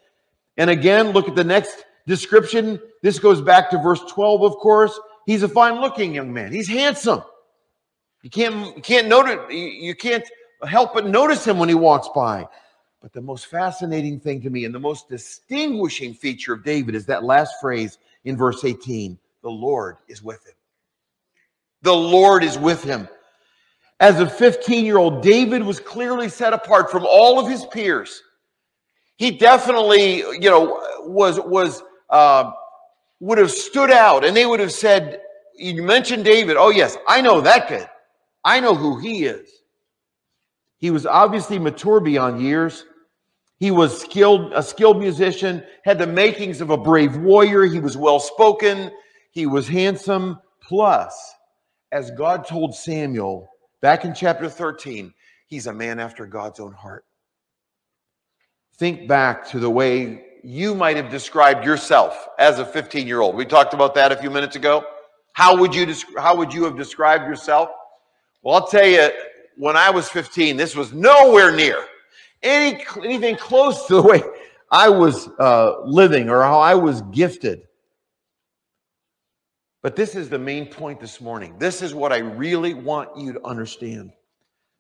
And 0.57 0.69
again, 0.69 1.11
look 1.11 1.29
at 1.29 1.35
the 1.35 1.45
next 1.45 1.85
description. 2.07 2.81
This 3.03 3.19
goes 3.19 3.41
back 3.41 3.71
to 3.71 3.79
verse 3.79 4.01
12, 4.09 4.43
of 4.43 4.57
course. 4.57 4.99
He's 5.27 5.43
a 5.43 5.49
fine 5.49 5.81
looking 5.81 6.15
young 6.15 6.33
man. 6.33 6.53
He's 6.53 6.69
handsome. 6.69 7.23
You 8.23 8.31
can't, 8.31 8.77
you 8.77 8.83
can't 8.83 9.09
notice, 9.09 9.53
you 9.53 9.95
can't 9.95 10.25
help 10.67 10.95
but 10.95 11.07
notice 11.07 11.45
him 11.45 11.59
when 11.59 11.69
he 11.69 11.75
walks 11.75 12.09
by. 12.15 12.47
But 13.03 13.13
the 13.13 13.21
most 13.21 13.47
fascinating 13.47 14.19
thing 14.19 14.41
to 14.43 14.51
me 14.51 14.65
and 14.65 14.75
the 14.75 14.81
most 14.81 15.09
distinguishing 15.09 16.15
feature 16.15 16.55
of 16.55 16.65
David 16.65 16.95
is 16.95 17.07
that 17.07 17.25
last 17.25 17.57
phrase 17.61 17.99
in 18.25 18.37
verse 18.37 18.65
18 18.65 19.19
the 19.43 19.51
Lord 19.51 19.99
is 20.09 20.23
with 20.23 20.45
him. 20.47 20.55
The 21.83 21.95
Lord 21.95 22.43
is 22.43 22.59
with 22.59 22.83
him. 22.83 23.09
As 24.01 24.21
a 24.21 24.29
15 24.29 24.85
year 24.85 24.99
old, 24.99 25.23
David 25.23 25.63
was 25.63 25.79
clearly 25.79 26.29
set 26.29 26.53
apart 26.53 26.91
from 26.91 27.07
all 27.09 27.39
of 27.39 27.49
his 27.49 27.65
peers. 27.67 28.23
He 29.17 29.31
definitely, 29.31 30.19
you 30.19 30.51
know, 30.51 30.83
was, 31.01 31.39
was, 31.41 31.83
uh, 32.11 32.53
would 33.21 33.39
have 33.39 33.51
stood 33.51 33.91
out 33.91 34.25
and 34.25 34.37
they 34.37 34.47
would 34.47 34.61
have 34.61 34.73
said, 34.73 35.21
You 35.55 35.83
mentioned 35.83 36.25
David. 36.25 36.57
Oh, 36.57 36.71
yes, 36.71 36.97
I 37.07 37.21
know 37.21 37.41
that 37.41 37.69
kid. 37.69 37.89
I 38.45 38.61
know 38.61 38.75
who 38.75 38.99
he 38.99 39.25
is. 39.25 39.51
He 40.79 40.91
was 40.91 41.07
obviously 41.07 41.59
mature 41.59 42.01
beyond 42.01 42.43
years. 42.43 42.85
He 43.59 43.71
was 43.71 44.01
skilled, 44.01 44.53
a 44.53 44.63
skilled 44.63 44.99
musician, 44.99 45.65
had 45.85 45.99
the 45.99 46.07
makings 46.07 46.61
of 46.61 46.71
a 46.71 46.77
brave 46.77 47.17
warrior. 47.17 47.65
He 47.65 47.81
was 47.81 47.97
well 47.97 48.21
spoken. 48.21 48.91
He 49.31 49.47
was 49.47 49.67
handsome. 49.67 50.39
Plus, 50.61 51.35
as 51.93 52.11
God 52.11 52.47
told 52.47 52.75
Samuel, 52.75 53.49
Back 53.81 54.05
in 54.05 54.15
chapter 54.15 54.49
13, 54.49 55.13
he's 55.47 55.67
a 55.67 55.73
man 55.73 56.01
after 56.01 56.27
God's 56.27 56.61
own 56.61 56.73
heart. 56.73 57.05
Think 58.79 59.07
back 59.07 59.47
to 59.51 59.59
the 59.59 59.71
way 59.71 60.26
you 60.47 60.77
might 60.77 60.97
have 60.97 61.11
described 61.11 61.65
yourself 61.65 62.29
as 62.39 62.61
a 62.61 62.65
15 62.65 63.05
year 63.05 63.21
old. 63.21 63.35
We 63.35 63.45
talked 63.45 63.75
about 63.75 63.97
that 63.97 64.13
a 64.13 64.17
few 64.17 64.31
minutes 64.31 64.55
ago. 64.55 64.87
How 65.33 65.57
would 65.57 65.75
you 65.75 65.93
how 66.17 66.37
would 66.37 66.55
you 66.55 66.63
have 66.65 66.77
described 66.77 67.25
yourself? 67.25 67.69
Well, 68.43 68.55
I'll 68.55 68.69
tell 68.69 68.87
you, 68.87 69.11
when 69.57 69.77
I 69.77 69.91
was 69.91 70.09
15, 70.09 70.57
this 70.57 70.77
was 70.77 70.93
nowhere 70.93 71.51
near 71.51 71.85
any 72.45 72.85
anything 73.03 73.37
close 73.37 73.87
to 73.87 73.97
the 73.97 74.03
way 74.03 74.23
I 74.71 74.89
was 74.89 75.29
uh, 75.41 75.81
living 75.85 76.31
or 76.31 76.43
how 76.43 76.61
I 76.61 76.77
was 76.77 77.03
gifted. 77.11 77.63
But 79.83 79.97
this 79.97 80.15
is 80.15 80.29
the 80.29 80.39
main 80.39 80.67
point 80.67 81.01
this 81.01 81.21
morning. 81.21 81.57
This 81.59 81.83
is 81.83 81.93
what 81.93 82.13
I 82.13 82.19
really 82.19 82.73
want 82.73 83.17
you 83.17 83.33
to 83.33 83.45
understand. 83.45 84.13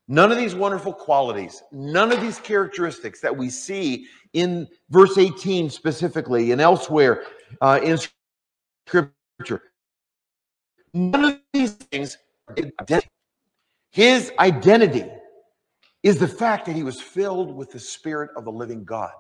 None 0.09 0.31
of 0.31 0.39
these 0.39 0.55
wonderful 0.55 0.93
qualities, 0.93 1.65
none 1.73 2.13
of 2.13 2.21
these 2.21 2.39
characteristics 2.39 3.21
that 3.21 3.37
we 3.37 3.51
see 3.51 4.07
in 4.37 4.69
verse 4.91 5.17
18 5.17 5.71
specifically 5.71 6.53
and 6.53 6.61
elsewhere 6.61 7.25
uh, 7.63 7.81
in 7.83 7.99
Scripture, 8.87 9.63
none 10.93 11.25
of 11.25 11.41
these 11.55 11.73
things, 11.73 12.19
his 13.91 14.31
identity 14.39 15.07
is 16.03 16.19
the 16.19 16.29
fact 16.29 16.67
that 16.67 16.77
he 16.77 16.83
was 16.83 17.01
filled 17.01 17.57
with 17.57 17.73
the 17.73 17.79
Spirit 17.79 18.31
of 18.37 18.45
the 18.45 18.53
living 18.53 18.85
God. 18.85 19.11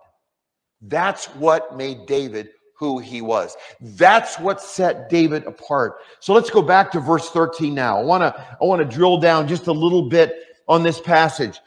That's 0.82 1.24
what 1.26 1.76
made 1.76 2.04
David 2.06 2.50
who 2.78 2.98
he 2.98 3.22
was. 3.22 3.56
That's 3.80 4.38
what 4.38 4.60
set 4.60 5.08
David 5.08 5.44
apart. 5.46 5.94
So 6.20 6.34
let's 6.34 6.50
go 6.50 6.60
back 6.60 6.92
to 6.92 7.00
verse 7.00 7.30
13 7.30 7.74
now. 7.74 7.98
I 7.98 8.02
want 8.02 8.20
to 8.20 8.38
I 8.38 8.64
want 8.66 8.82
to 8.82 8.96
drill 8.96 9.18
down 9.18 9.48
just 9.48 9.66
a 9.66 9.72
little 9.72 10.10
bit 10.10 10.34
on 10.68 10.82
this 10.82 11.00
passage. 11.00 11.58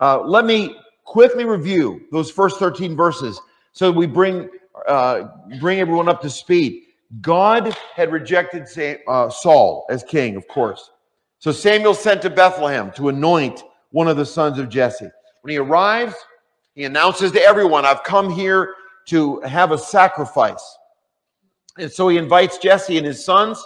Uh, 0.00 0.22
let 0.22 0.44
me 0.44 0.76
quickly 1.06 1.44
review 1.44 2.02
those 2.12 2.30
first 2.30 2.58
13 2.58 2.94
verses 2.94 3.40
so 3.72 3.90
we 3.90 4.06
bring 4.06 4.48
uh, 4.86 5.28
bring 5.60 5.80
everyone 5.80 6.08
up 6.08 6.20
to 6.22 6.30
speed. 6.30 6.82
God 7.20 7.76
had 7.94 8.12
rejected 8.12 8.66
uh, 9.06 9.30
Saul 9.30 9.86
as 9.88 10.02
king, 10.02 10.36
of 10.36 10.46
course. 10.48 10.90
So 11.38 11.52
Samuel 11.52 11.94
sent 11.94 12.22
to 12.22 12.30
Bethlehem 12.30 12.90
to 12.92 13.08
anoint 13.08 13.64
one 13.90 14.08
of 14.08 14.16
the 14.16 14.26
sons 14.26 14.58
of 14.58 14.68
Jesse. 14.68 15.08
When 15.42 15.52
he 15.52 15.58
arrives, 15.58 16.14
he 16.74 16.84
announces 16.84 17.32
to 17.32 17.42
everyone, 17.42 17.84
I've 17.84 18.02
come 18.02 18.30
here 18.30 18.74
to 19.06 19.40
have 19.40 19.72
a 19.72 19.78
sacrifice. 19.78 20.76
And 21.78 21.90
so 21.90 22.08
he 22.08 22.16
invites 22.16 22.58
Jesse 22.58 22.96
and 22.96 23.06
his 23.06 23.24
sons. 23.24 23.62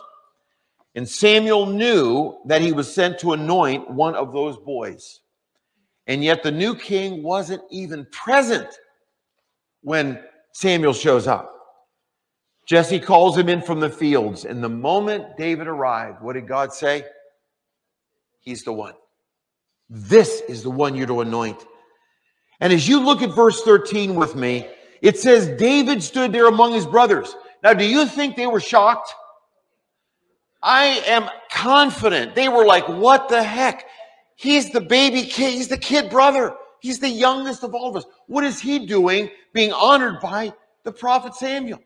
And 0.95 1.09
Samuel 1.09 1.67
knew 1.67 2.39
that 2.47 2.61
he 2.61 2.73
was 2.73 2.93
sent 2.93 3.19
to 3.21 3.33
anoint 3.33 3.89
one 3.91 4.15
of 4.15 4.33
those 4.33 4.59
boys. 4.59 5.21
And 6.11 6.25
yet 6.25 6.43
the 6.43 6.51
new 6.51 6.75
king 6.75 7.23
wasn't 7.23 7.63
even 7.71 8.05
present 8.11 8.67
when 9.83 10.21
Samuel 10.53 10.93
shows 10.93 11.29
up. 11.29 11.55
Jesse 12.67 12.99
calls 12.99 13.39
him 13.39 13.49
in 13.49 13.63
from 13.63 13.79
the 13.79 13.89
fields. 13.89 14.45
And 14.45 14.63
the 14.63 14.69
moment 14.69 15.37
David 15.39 15.69
arrived, 15.69 16.21
what 16.21 16.33
did 16.33 16.49
God 16.49 16.73
say? 16.73 17.05
He's 18.41 18.65
the 18.65 18.73
one. 18.73 18.95
This 19.89 20.41
is 20.49 20.65
the 20.65 20.71
one 20.71 20.97
you're 20.97 21.07
to 21.07 21.21
anoint. 21.21 21.65
And 22.59 22.73
as 22.73 22.89
you 22.89 22.99
look 22.99 23.23
at 23.23 23.31
verse 23.31 23.63
13 23.63 24.17
with 24.17 24.35
me, 24.35 24.67
it 25.03 25.17
says 25.17 25.57
David 25.61 26.03
stood 26.03 26.33
there 26.33 26.49
among 26.49 26.73
his 26.73 26.87
brothers. 26.87 27.37
Now, 27.63 27.73
do 27.73 27.85
you 27.85 28.05
think 28.05 28.35
they 28.35 28.49
were 28.49 28.59
shocked? 28.59 29.15
I 30.61 31.05
am 31.07 31.31
confident. 31.53 32.35
They 32.35 32.49
were 32.49 32.67
like, 32.67 32.89
what 32.89 33.29
the 33.29 33.45
heck? 33.45 33.87
He's 34.41 34.71
the 34.71 34.81
baby 34.81 35.25
kid. 35.25 35.53
He's 35.53 35.69
the 35.69 35.77
kid 35.77 36.09
brother. 36.09 36.55
He's 36.81 36.99
the 36.99 37.11
youngest 37.11 37.63
of 37.63 37.75
all 37.75 37.91
of 37.91 37.97
us. 37.97 38.07
What 38.27 38.43
is 38.43 38.59
he 38.59 38.87
doing 38.87 39.29
being 39.53 39.71
honored 39.71 40.19
by 40.19 40.55
the 40.83 40.93
prophet 40.93 41.35
Samuel? 41.35 41.79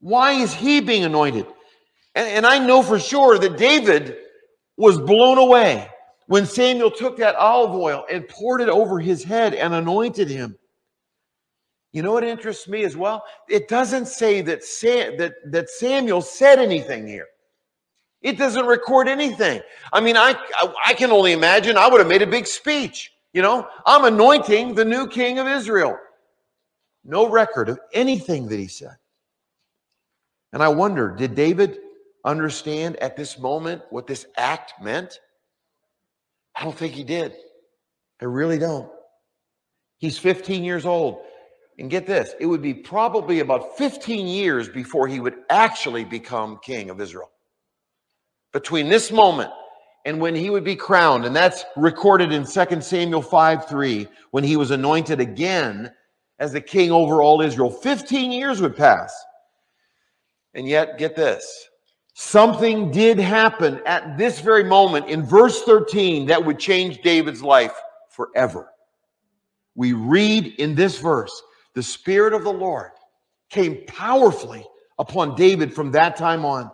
Why 0.00 0.32
is 0.32 0.54
he 0.54 0.80
being 0.80 1.04
anointed? 1.04 1.46
And, 2.14 2.26
and 2.26 2.46
I 2.46 2.58
know 2.58 2.82
for 2.82 2.98
sure 2.98 3.38
that 3.38 3.58
David 3.58 4.16
was 4.78 4.98
blown 4.98 5.36
away 5.36 5.86
when 6.26 6.46
Samuel 6.46 6.90
took 6.90 7.18
that 7.18 7.34
olive 7.34 7.74
oil 7.74 8.06
and 8.10 8.26
poured 8.28 8.62
it 8.62 8.70
over 8.70 8.98
his 8.98 9.22
head 9.22 9.52
and 9.52 9.74
anointed 9.74 10.30
him. 10.30 10.56
You 11.92 12.02
know 12.02 12.12
what 12.12 12.24
interests 12.24 12.66
me 12.66 12.84
as 12.84 12.96
well? 12.96 13.22
It 13.46 13.68
doesn't 13.68 14.08
say 14.08 14.40
that, 14.40 14.64
Sam, 14.64 15.18
that, 15.18 15.34
that 15.50 15.68
Samuel 15.68 16.22
said 16.22 16.58
anything 16.58 17.06
here. 17.06 17.26
It 18.24 18.38
doesn't 18.38 18.64
record 18.64 19.06
anything. 19.06 19.60
I 19.92 20.00
mean, 20.00 20.16
I, 20.16 20.34
I 20.84 20.94
can 20.94 21.12
only 21.12 21.32
imagine 21.32 21.76
I 21.76 21.86
would 21.88 22.00
have 22.00 22.08
made 22.08 22.22
a 22.22 22.26
big 22.26 22.46
speech. 22.46 23.12
You 23.34 23.42
know, 23.42 23.68
I'm 23.84 24.06
anointing 24.06 24.74
the 24.74 24.84
new 24.84 25.06
king 25.06 25.38
of 25.38 25.46
Israel. 25.46 25.98
No 27.04 27.28
record 27.28 27.68
of 27.68 27.78
anything 27.92 28.48
that 28.48 28.58
he 28.58 28.66
said. 28.66 28.96
And 30.54 30.62
I 30.62 30.68
wonder, 30.68 31.14
did 31.14 31.34
David 31.34 31.78
understand 32.24 32.96
at 32.96 33.14
this 33.14 33.38
moment 33.38 33.82
what 33.90 34.06
this 34.06 34.24
act 34.38 34.72
meant? 34.80 35.20
I 36.56 36.64
don't 36.64 36.76
think 36.76 36.94
he 36.94 37.04
did. 37.04 37.34
I 38.22 38.24
really 38.24 38.58
don't. 38.58 38.90
He's 39.98 40.16
15 40.16 40.64
years 40.64 40.86
old. 40.86 41.18
And 41.78 41.90
get 41.90 42.06
this, 42.06 42.34
it 42.40 42.46
would 42.46 42.62
be 42.62 42.72
probably 42.72 43.40
about 43.40 43.76
15 43.76 44.28
years 44.28 44.68
before 44.68 45.08
he 45.08 45.20
would 45.20 45.34
actually 45.50 46.04
become 46.04 46.60
king 46.62 46.88
of 46.88 47.00
Israel. 47.00 47.33
Between 48.54 48.88
this 48.88 49.12
moment 49.12 49.50
and 50.06 50.18
when 50.18 50.34
he 50.34 50.48
would 50.48 50.64
be 50.64 50.76
crowned, 50.76 51.26
and 51.26 51.36
that's 51.36 51.64
recorded 51.76 52.32
in 52.32 52.46
2 52.46 52.80
Samuel 52.80 53.20
5 53.20 53.68
3, 53.68 54.08
when 54.30 54.44
he 54.44 54.56
was 54.56 54.70
anointed 54.70 55.20
again 55.20 55.92
as 56.38 56.52
the 56.52 56.60
king 56.62 56.90
over 56.90 57.20
all 57.20 57.42
Israel, 57.42 57.70
15 57.70 58.32
years 58.32 58.62
would 58.62 58.76
pass. 58.76 59.14
And 60.54 60.66
yet, 60.66 60.96
get 60.96 61.14
this 61.14 61.68
something 62.14 62.92
did 62.92 63.18
happen 63.18 63.80
at 63.86 64.16
this 64.16 64.40
very 64.40 64.64
moment 64.64 65.08
in 65.08 65.24
verse 65.24 65.62
13 65.64 66.26
that 66.26 66.44
would 66.44 66.58
change 66.58 67.02
David's 67.02 67.42
life 67.42 67.74
forever. 68.08 68.70
We 69.74 69.92
read 69.92 70.46
in 70.58 70.76
this 70.76 70.98
verse 70.98 71.42
the 71.74 71.82
Spirit 71.82 72.32
of 72.32 72.44
the 72.44 72.52
Lord 72.52 72.92
came 73.50 73.84
powerfully 73.86 74.64
upon 74.98 75.34
David 75.34 75.74
from 75.74 75.90
that 75.92 76.16
time 76.16 76.44
on. 76.44 76.70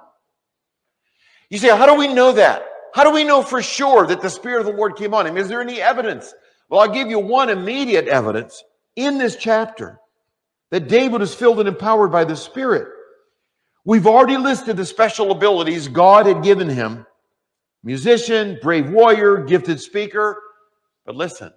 You 1.50 1.58
say, 1.58 1.68
how 1.68 1.86
do 1.86 1.94
we 1.94 2.08
know 2.08 2.32
that? 2.32 2.62
How 2.94 3.04
do 3.04 3.10
we 3.10 3.24
know 3.24 3.42
for 3.42 3.60
sure 3.60 4.06
that 4.06 4.22
the 4.22 4.30
Spirit 4.30 4.60
of 4.60 4.66
the 4.66 4.72
Lord 4.72 4.96
came 4.96 5.14
on 5.14 5.26
him? 5.26 5.36
Is 5.36 5.48
there 5.48 5.60
any 5.60 5.80
evidence? 5.80 6.32
Well, 6.68 6.80
I'll 6.80 6.92
give 6.92 7.08
you 7.08 7.18
one 7.18 7.50
immediate 7.50 8.08
evidence 8.08 8.62
in 8.96 9.18
this 9.18 9.36
chapter 9.36 10.00
that 10.70 10.88
David 10.88 11.20
was 11.20 11.34
filled 11.34 11.58
and 11.58 11.68
empowered 11.68 12.12
by 12.12 12.24
the 12.24 12.36
Spirit. 12.36 12.88
We've 13.84 14.06
already 14.06 14.36
listed 14.36 14.76
the 14.76 14.86
special 14.86 15.32
abilities 15.32 15.88
God 15.88 16.26
had 16.26 16.42
given 16.42 16.68
him 16.68 17.06
musician, 17.82 18.58
brave 18.62 18.90
warrior, 18.90 19.38
gifted 19.38 19.80
speaker. 19.80 20.40
But 21.06 21.16
listen, 21.16 21.52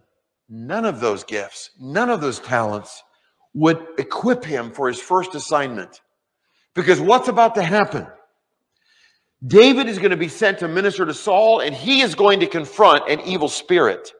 none 0.50 0.86
of 0.86 1.00
those 1.00 1.24
gifts, 1.24 1.72
none 1.80 2.10
of 2.10 2.22
those 2.22 2.40
talents 2.40 3.04
would 3.54 3.86
equip 3.98 4.44
him 4.44 4.72
for 4.72 4.88
his 4.88 5.00
first 5.00 5.36
assignment. 5.36 6.02
Because 6.74 7.00
what's 7.00 7.28
about 7.28 7.56
to 7.56 7.64
happen? 7.64 8.08
David 9.46 9.88
is 9.88 9.98
going 9.98 10.12
to 10.12 10.18
be 10.18 10.30
sent 10.30 10.60
to 10.60 10.68
minister 10.68 11.06
to 11.06 11.14
Saul, 11.14 11.60
and 11.60 11.76
he 11.76 12.02
is 12.02 12.16
going 12.16 12.40
to 12.40 12.48
confront 12.48 13.10
an 13.10 13.20
evil 13.22 13.50
spirit. 13.50 14.14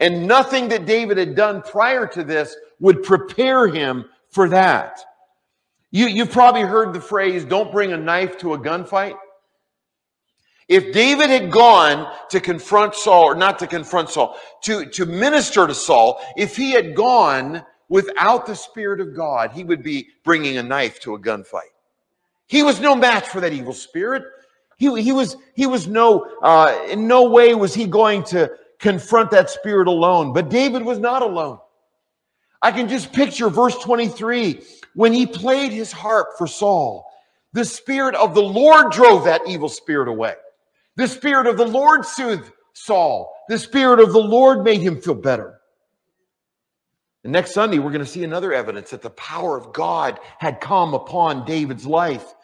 And 0.00 0.26
nothing 0.26 0.68
that 0.68 0.84
David 0.84 1.16
had 1.16 1.36
done 1.36 1.62
prior 1.62 2.06
to 2.08 2.24
this 2.24 2.56
would 2.80 3.02
prepare 3.02 3.68
him 3.68 4.06
for 4.30 4.48
that. 4.48 5.00
You, 5.90 6.06
you've 6.06 6.32
probably 6.32 6.62
heard 6.62 6.92
the 6.92 7.00
phrase, 7.00 7.44
don't 7.44 7.72
bring 7.72 7.92
a 7.92 7.96
knife 7.96 8.38
to 8.38 8.54
a 8.54 8.58
gunfight. 8.58 9.14
If 10.68 10.92
David 10.92 11.30
had 11.30 11.52
gone 11.52 12.12
to 12.30 12.40
confront 12.40 12.96
Saul, 12.96 13.24
or 13.24 13.34
not 13.36 13.60
to 13.60 13.68
confront 13.68 14.10
Saul, 14.10 14.36
to, 14.64 14.86
to 14.86 15.06
minister 15.06 15.66
to 15.66 15.74
Saul, 15.74 16.20
if 16.36 16.56
he 16.56 16.72
had 16.72 16.96
gone 16.96 17.64
without 17.88 18.46
the 18.46 18.56
Spirit 18.56 19.00
of 19.00 19.14
God, 19.14 19.52
he 19.52 19.62
would 19.62 19.84
be 19.84 20.08
bringing 20.24 20.58
a 20.58 20.62
knife 20.64 20.98
to 21.00 21.14
a 21.14 21.20
gunfight. 21.20 21.70
He 22.46 22.62
was 22.62 22.80
no 22.80 22.94
match 22.94 23.26
for 23.28 23.40
that 23.40 23.52
evil 23.52 23.72
spirit. 23.72 24.24
He, 24.76 25.02
he 25.02 25.12
was, 25.12 25.36
he 25.54 25.66
was 25.66 25.86
no, 25.86 26.30
uh, 26.42 26.86
in 26.88 27.08
no 27.08 27.30
way 27.30 27.54
was 27.54 27.74
he 27.74 27.86
going 27.86 28.22
to 28.24 28.50
confront 28.78 29.30
that 29.30 29.50
spirit 29.50 29.88
alone. 29.88 30.32
But 30.32 30.48
David 30.48 30.84
was 30.84 30.98
not 30.98 31.22
alone. 31.22 31.58
I 32.62 32.72
can 32.72 32.88
just 32.88 33.12
picture 33.12 33.48
verse 33.48 33.76
23 33.78 34.62
when 34.94 35.12
he 35.12 35.26
played 35.26 35.72
his 35.72 35.92
harp 35.92 36.28
for 36.38 36.46
Saul. 36.46 37.06
The 37.52 37.64
Spirit 37.64 38.14
of 38.14 38.34
the 38.34 38.42
Lord 38.42 38.92
drove 38.92 39.24
that 39.24 39.42
evil 39.46 39.68
spirit 39.68 40.08
away. 40.08 40.34
The 40.96 41.08
Spirit 41.08 41.46
of 41.46 41.56
the 41.56 41.66
Lord 41.66 42.04
soothed 42.04 42.50
Saul. 42.72 43.32
The 43.48 43.58
Spirit 43.58 44.00
of 44.00 44.12
the 44.12 44.18
Lord 44.18 44.62
made 44.62 44.80
him 44.80 45.00
feel 45.00 45.14
better. 45.14 45.60
And 47.24 47.32
next 47.32 47.54
Sunday, 47.54 47.78
we're 47.78 47.90
going 47.90 48.04
to 48.04 48.10
see 48.10 48.24
another 48.24 48.52
evidence 48.52 48.90
that 48.90 49.02
the 49.02 49.10
power 49.10 49.56
of 49.56 49.72
God 49.72 50.20
had 50.38 50.60
come 50.60 50.94
upon 50.94 51.44
David's 51.44 51.86
life. 51.86 52.34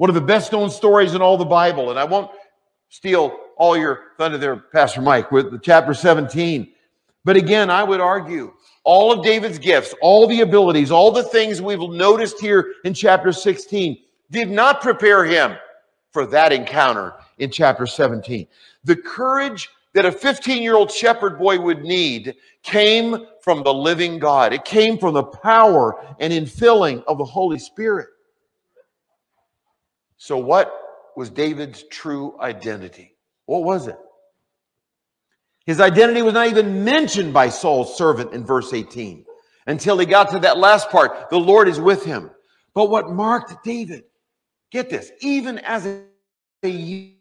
One 0.00 0.08
of 0.08 0.14
the 0.14 0.22
best 0.22 0.50
known 0.50 0.70
stories 0.70 1.12
in 1.12 1.20
all 1.20 1.36
the 1.36 1.44
Bible, 1.44 1.90
and 1.90 1.98
I 1.98 2.04
won't 2.04 2.30
steal 2.88 3.36
all 3.58 3.76
your 3.76 4.04
thunder 4.16 4.38
there, 4.38 4.56
Pastor 4.56 5.02
Mike, 5.02 5.30
with 5.30 5.60
chapter 5.60 5.92
17. 5.92 6.72
But 7.22 7.36
again, 7.36 7.68
I 7.68 7.84
would 7.84 8.00
argue 8.00 8.54
all 8.82 9.12
of 9.12 9.22
David's 9.22 9.58
gifts, 9.58 9.94
all 10.00 10.26
the 10.26 10.40
abilities, 10.40 10.90
all 10.90 11.10
the 11.10 11.24
things 11.24 11.60
we've 11.60 11.78
noticed 11.78 12.40
here 12.40 12.72
in 12.86 12.94
chapter 12.94 13.30
16 13.30 13.98
did 14.30 14.50
not 14.50 14.80
prepare 14.80 15.26
him 15.26 15.58
for 16.12 16.24
that 16.24 16.50
encounter 16.50 17.16
in 17.36 17.50
chapter 17.50 17.86
17. 17.86 18.46
The 18.84 18.96
courage 18.96 19.68
that 19.92 20.06
a 20.06 20.12
15 20.12 20.62
year 20.62 20.76
old 20.76 20.90
shepherd 20.90 21.38
boy 21.38 21.60
would 21.60 21.82
need 21.82 22.36
came 22.62 23.26
from 23.42 23.62
the 23.62 23.74
living 23.74 24.18
God. 24.18 24.54
It 24.54 24.64
came 24.64 24.96
from 24.96 25.12
the 25.12 25.24
power 25.24 26.02
and 26.20 26.32
infilling 26.32 27.04
of 27.04 27.18
the 27.18 27.24
Holy 27.26 27.58
Spirit. 27.58 28.08
So, 30.22 30.36
what 30.36 30.70
was 31.16 31.30
David's 31.30 31.84
true 31.84 32.38
identity? 32.40 33.16
What 33.46 33.64
was 33.64 33.88
it? 33.88 33.96
His 35.64 35.80
identity 35.80 36.20
was 36.20 36.34
not 36.34 36.48
even 36.48 36.84
mentioned 36.84 37.32
by 37.32 37.48
Saul's 37.48 37.96
servant 37.96 38.34
in 38.34 38.44
verse 38.44 38.74
18 38.74 39.24
until 39.66 39.96
he 39.96 40.04
got 40.04 40.28
to 40.32 40.38
that 40.40 40.58
last 40.58 40.90
part. 40.90 41.30
The 41.30 41.38
Lord 41.38 41.68
is 41.68 41.80
with 41.80 42.04
him. 42.04 42.30
But 42.74 42.90
what 42.90 43.08
marked 43.08 43.64
David, 43.64 44.04
get 44.70 44.90
this, 44.90 45.10
even 45.22 45.56
as 45.60 45.86
a 45.86 46.68
young 46.68 47.14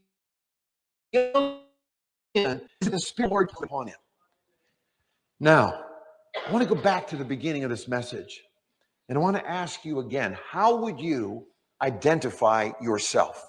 man, 2.36 2.62
the 2.82 3.00
Spirit 3.00 3.50
put 3.50 3.64
upon 3.64 3.88
him. 3.88 3.98
Now, 5.40 5.86
I 6.46 6.52
want 6.52 6.68
to 6.68 6.76
go 6.76 6.82
back 6.82 7.08
to 7.08 7.16
the 7.16 7.24
beginning 7.24 7.64
of 7.64 7.70
this 7.70 7.88
message. 7.88 8.42
And 9.08 9.18
I 9.18 9.22
want 9.22 9.38
to 9.38 9.50
ask 9.50 9.86
you 9.86 10.00
again 10.00 10.38
how 10.52 10.76
would 10.76 11.00
you 11.00 11.46
identify 11.82 12.72
yourself? 12.82 13.46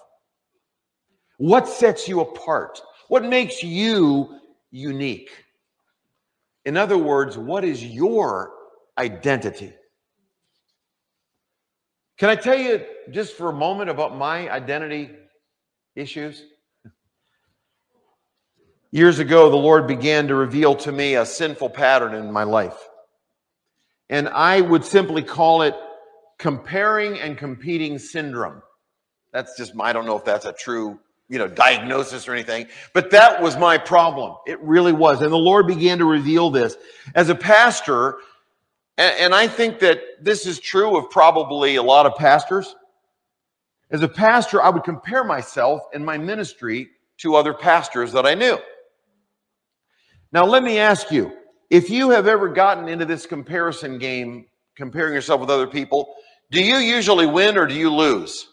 What 1.37 1.67
sets 1.67 2.07
you 2.07 2.21
apart? 2.21 2.81
What 3.07 3.23
makes 3.25 3.63
you 3.63 4.39
unique? 4.69 5.31
In 6.65 6.77
other 6.77 6.97
words, 6.97 7.37
what 7.37 7.63
is 7.65 7.83
your 7.83 8.53
identity? 8.97 9.73
Can 12.17 12.29
I 12.29 12.35
tell 12.35 12.57
you 12.57 12.85
just 13.09 13.35
for 13.35 13.49
a 13.49 13.53
moment 13.53 13.89
about 13.89 14.15
my 14.15 14.49
identity 14.49 15.09
issues? 15.95 16.43
Years 18.91 19.19
ago, 19.19 19.49
the 19.49 19.55
Lord 19.55 19.87
began 19.87 20.27
to 20.27 20.35
reveal 20.35 20.75
to 20.75 20.91
me 20.91 21.15
a 21.15 21.25
sinful 21.25 21.69
pattern 21.69 22.13
in 22.13 22.31
my 22.31 22.43
life. 22.43 22.77
And 24.09 24.27
I 24.29 24.61
would 24.61 24.85
simply 24.85 25.23
call 25.23 25.61
it 25.63 25.75
comparing 26.41 27.19
and 27.19 27.37
competing 27.37 27.99
syndrome. 27.99 28.63
That's 29.31 29.55
just, 29.55 29.73
I 29.79 29.93
don't 29.93 30.07
know 30.07 30.17
if 30.17 30.25
that's 30.25 30.45
a 30.45 30.51
true, 30.51 30.99
you 31.29 31.37
know, 31.37 31.47
diagnosis 31.47 32.27
or 32.27 32.33
anything, 32.33 32.65
but 32.93 33.11
that 33.11 33.41
was 33.41 33.57
my 33.57 33.77
problem. 33.77 34.35
It 34.47 34.59
really 34.59 34.91
was. 34.91 35.21
And 35.21 35.31
the 35.31 35.37
Lord 35.37 35.67
began 35.67 35.99
to 35.99 36.05
reveal 36.05 36.49
this. 36.49 36.75
As 37.13 37.29
a 37.29 37.35
pastor, 37.35 38.17
and, 38.97 39.33
I 39.33 39.47
think 39.47 39.79
that 39.79 40.01
this 40.19 40.45
is 40.45 40.59
true 40.59 40.97
of 40.97 41.09
probably 41.09 41.75
a 41.75 41.83
lot 41.83 42.05
of 42.05 42.15
pastors. 42.15 42.75
As 43.91 44.01
a 44.01 44.07
pastor, 44.07 44.61
I 44.61 44.69
would 44.69 44.83
compare 44.83 45.23
myself 45.23 45.81
and 45.93 46.05
my 46.05 46.17
ministry 46.17 46.89
to 47.19 47.35
other 47.35 47.53
pastors 47.53 48.11
that 48.13 48.25
I 48.25 48.33
knew. 48.33 48.57
Now, 50.33 50.45
let 50.45 50.63
me 50.63 50.79
ask 50.79 51.11
you 51.11 51.33
if 51.69 51.89
you 51.89 52.09
have 52.09 52.27
ever 52.27 52.49
gotten 52.49 52.87
into 52.87 53.05
this 53.05 53.25
comparison 53.25 53.97
game, 53.97 54.45
comparing 54.75 55.13
yourself 55.13 55.39
with 55.41 55.49
other 55.49 55.67
people, 55.67 56.15
do 56.51 56.63
you 56.63 56.77
usually 56.77 57.25
win 57.25 57.57
or 57.57 57.65
do 57.65 57.73
you 57.73 57.93
lose? 57.93 58.47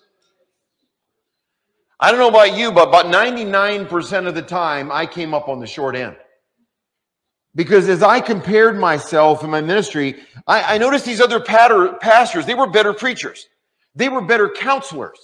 I 2.01 2.11
don't 2.11 2.21
know 2.21 2.29
about 2.29 2.57
you, 2.57 2.71
but 2.71 2.89
about 2.89 3.07
99% 3.07 4.27
of 4.27 4.35
the 4.35 4.43
time, 4.43 4.91
I 4.93 5.05
came 5.05 5.35
up 5.35 5.49
on 5.49 5.59
the 5.59 5.67
short 5.67 5.97
end. 5.97 6.17
Because 7.55 7.89
as 7.89 8.03
I 8.03 8.21
compared 8.21 8.79
myself 8.79 9.43
and 9.43 9.51
my 9.51 9.61
ministry, 9.61 10.15
I, 10.47 10.75
I 10.75 10.79
noticed 10.79 11.05
these 11.05 11.21
other 11.21 11.41
patter, 11.41 11.95
pastors, 11.95 12.47
they 12.47 12.55
were 12.55 12.69
better 12.69 12.95
preachers. 12.95 13.49
They 13.97 14.09
were 14.09 14.21
better 14.21 14.49
counselors. 14.49 15.19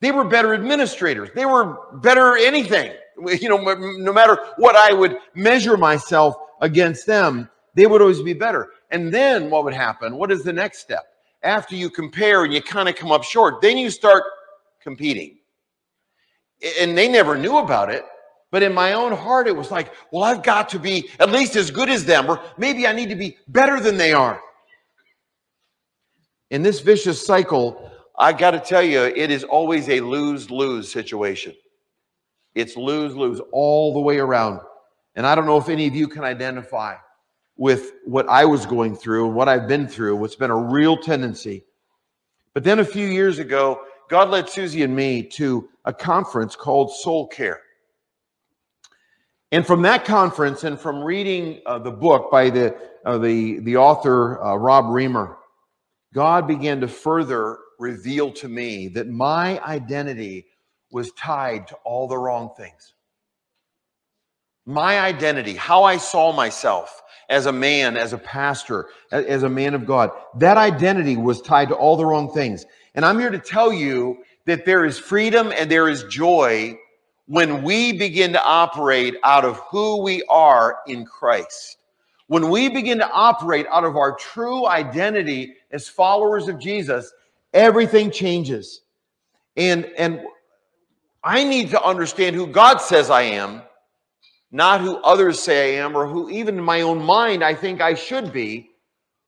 They 0.00 0.12
were 0.12 0.24
better 0.24 0.54
administrators. 0.54 1.30
They 1.34 1.46
were 1.46 1.98
better 1.98 2.36
anything 2.36 2.92
you 3.20 3.48
know, 3.48 3.58
no 3.58 4.12
matter 4.12 4.38
what 4.56 4.76
I 4.76 4.92
would 4.92 5.16
measure 5.34 5.76
myself 5.76 6.36
against 6.60 7.06
them, 7.06 7.48
they 7.74 7.86
would 7.86 8.00
always 8.00 8.22
be 8.22 8.32
better. 8.32 8.68
And 8.90 9.12
then 9.12 9.50
what 9.50 9.64
would 9.64 9.74
happen? 9.74 10.16
What 10.16 10.32
is 10.32 10.42
the 10.42 10.52
next 10.52 10.78
step? 10.78 11.04
After 11.42 11.74
you 11.74 11.90
compare 11.90 12.44
and 12.44 12.52
you 12.52 12.62
kind 12.62 12.88
of 12.88 12.96
come 12.96 13.12
up 13.12 13.24
short, 13.24 13.62
then 13.62 13.78
you 13.78 13.90
start 13.90 14.24
competing. 14.82 15.38
And 16.78 16.96
they 16.96 17.08
never 17.08 17.36
knew 17.36 17.58
about 17.58 17.90
it. 17.90 18.04
But 18.50 18.62
in 18.62 18.74
my 18.74 18.94
own 18.94 19.12
heart, 19.12 19.46
it 19.46 19.56
was 19.56 19.70
like, 19.70 19.92
well, 20.10 20.24
I've 20.24 20.42
got 20.42 20.68
to 20.70 20.78
be 20.78 21.08
at 21.20 21.30
least 21.30 21.56
as 21.56 21.70
good 21.70 21.88
as 21.88 22.04
them, 22.04 22.28
or 22.28 22.42
maybe 22.58 22.86
I 22.86 22.92
need 22.92 23.08
to 23.10 23.14
be 23.14 23.38
better 23.48 23.80
than 23.80 23.96
they 23.96 24.12
are. 24.12 24.40
In 26.50 26.62
this 26.62 26.80
vicious 26.80 27.24
cycle, 27.24 27.90
I 28.18 28.32
got 28.32 28.50
to 28.50 28.60
tell 28.60 28.82
you, 28.82 29.02
it 29.02 29.30
is 29.30 29.44
always 29.44 29.88
a 29.88 30.00
lose 30.00 30.50
lose 30.50 30.90
situation. 30.90 31.54
It's 32.54 32.76
lose 32.76 33.14
lose 33.14 33.40
all 33.52 33.94
the 33.94 34.00
way 34.00 34.18
around. 34.18 34.60
And 35.14 35.26
I 35.26 35.34
don't 35.34 35.46
know 35.46 35.58
if 35.58 35.68
any 35.68 35.86
of 35.86 35.94
you 35.94 36.08
can 36.08 36.24
identify 36.24 36.96
with 37.60 37.92
what 38.06 38.26
I 38.26 38.46
was 38.46 38.64
going 38.64 38.96
through 38.96 39.26
and 39.26 39.34
what 39.34 39.46
I've 39.46 39.68
been 39.68 39.86
through, 39.86 40.16
what's 40.16 40.34
been 40.34 40.50
a 40.50 40.56
real 40.56 40.96
tendency. 40.96 41.62
But 42.54 42.64
then 42.64 42.78
a 42.78 42.84
few 42.84 43.06
years 43.06 43.38
ago, 43.38 43.82
God 44.08 44.30
led 44.30 44.48
Susie 44.48 44.82
and 44.82 44.96
me 44.96 45.22
to 45.34 45.68
a 45.84 45.92
conference 45.92 46.56
called 46.56 46.90
Soul 46.90 47.28
Care. 47.28 47.60
And 49.52 49.66
from 49.66 49.82
that 49.82 50.06
conference 50.06 50.64
and 50.64 50.80
from 50.80 51.04
reading 51.04 51.60
uh, 51.66 51.78
the 51.78 51.90
book 51.90 52.30
by 52.30 52.48
the, 52.48 52.74
uh, 53.04 53.18
the, 53.18 53.58
the 53.58 53.76
author, 53.76 54.42
uh, 54.42 54.54
Rob 54.54 54.86
Reimer, 54.86 55.36
God 56.14 56.48
began 56.48 56.80
to 56.80 56.88
further 56.88 57.58
reveal 57.78 58.32
to 58.32 58.48
me 58.48 58.88
that 58.88 59.06
my 59.06 59.62
identity 59.64 60.46
was 60.92 61.12
tied 61.12 61.68
to 61.68 61.74
all 61.84 62.08
the 62.08 62.16
wrong 62.16 62.54
things. 62.56 62.94
My 64.66 65.00
identity, 65.00 65.54
how 65.54 65.84
I 65.84 65.96
saw 65.96 66.32
myself 66.32 67.02
as 67.28 67.46
a 67.46 67.52
man, 67.52 67.96
as 67.96 68.12
a 68.12 68.18
pastor, 68.18 68.88
as 69.12 69.42
a 69.42 69.48
man 69.48 69.74
of 69.74 69.86
God, 69.86 70.10
that 70.38 70.56
identity 70.56 71.16
was 71.16 71.40
tied 71.40 71.68
to 71.68 71.74
all 71.74 71.96
the 71.96 72.04
wrong 72.04 72.32
things. 72.32 72.66
And 72.94 73.04
I'm 73.04 73.18
here 73.18 73.30
to 73.30 73.38
tell 73.38 73.72
you 73.72 74.18
that 74.46 74.66
there 74.66 74.84
is 74.84 74.98
freedom 74.98 75.52
and 75.56 75.70
there 75.70 75.88
is 75.88 76.04
joy 76.04 76.76
when 77.26 77.62
we 77.62 77.92
begin 77.92 78.32
to 78.32 78.44
operate 78.44 79.14
out 79.22 79.44
of 79.44 79.60
who 79.70 80.02
we 80.02 80.24
are 80.28 80.80
in 80.88 81.04
Christ. 81.04 81.78
When 82.26 82.50
we 82.50 82.68
begin 82.68 82.98
to 82.98 83.10
operate 83.10 83.66
out 83.70 83.84
of 83.84 83.96
our 83.96 84.16
true 84.16 84.66
identity 84.66 85.54
as 85.70 85.88
followers 85.88 86.48
of 86.48 86.58
Jesus, 86.58 87.12
everything 87.54 88.10
changes. 88.10 88.82
And, 89.56 89.84
and 89.96 90.20
I 91.22 91.44
need 91.44 91.70
to 91.70 91.82
understand 91.82 92.34
who 92.34 92.48
God 92.48 92.78
says 92.78 93.10
I 93.10 93.22
am, 93.22 93.62
not 94.52 94.80
who 94.80 94.96
others 94.98 95.40
say 95.40 95.78
I 95.78 95.84
am, 95.84 95.96
or 95.96 96.06
who 96.06 96.30
even 96.30 96.58
in 96.58 96.64
my 96.64 96.80
own 96.82 97.02
mind 97.02 97.44
I 97.44 97.54
think 97.54 97.80
I 97.80 97.94
should 97.94 98.32
be. 98.32 98.70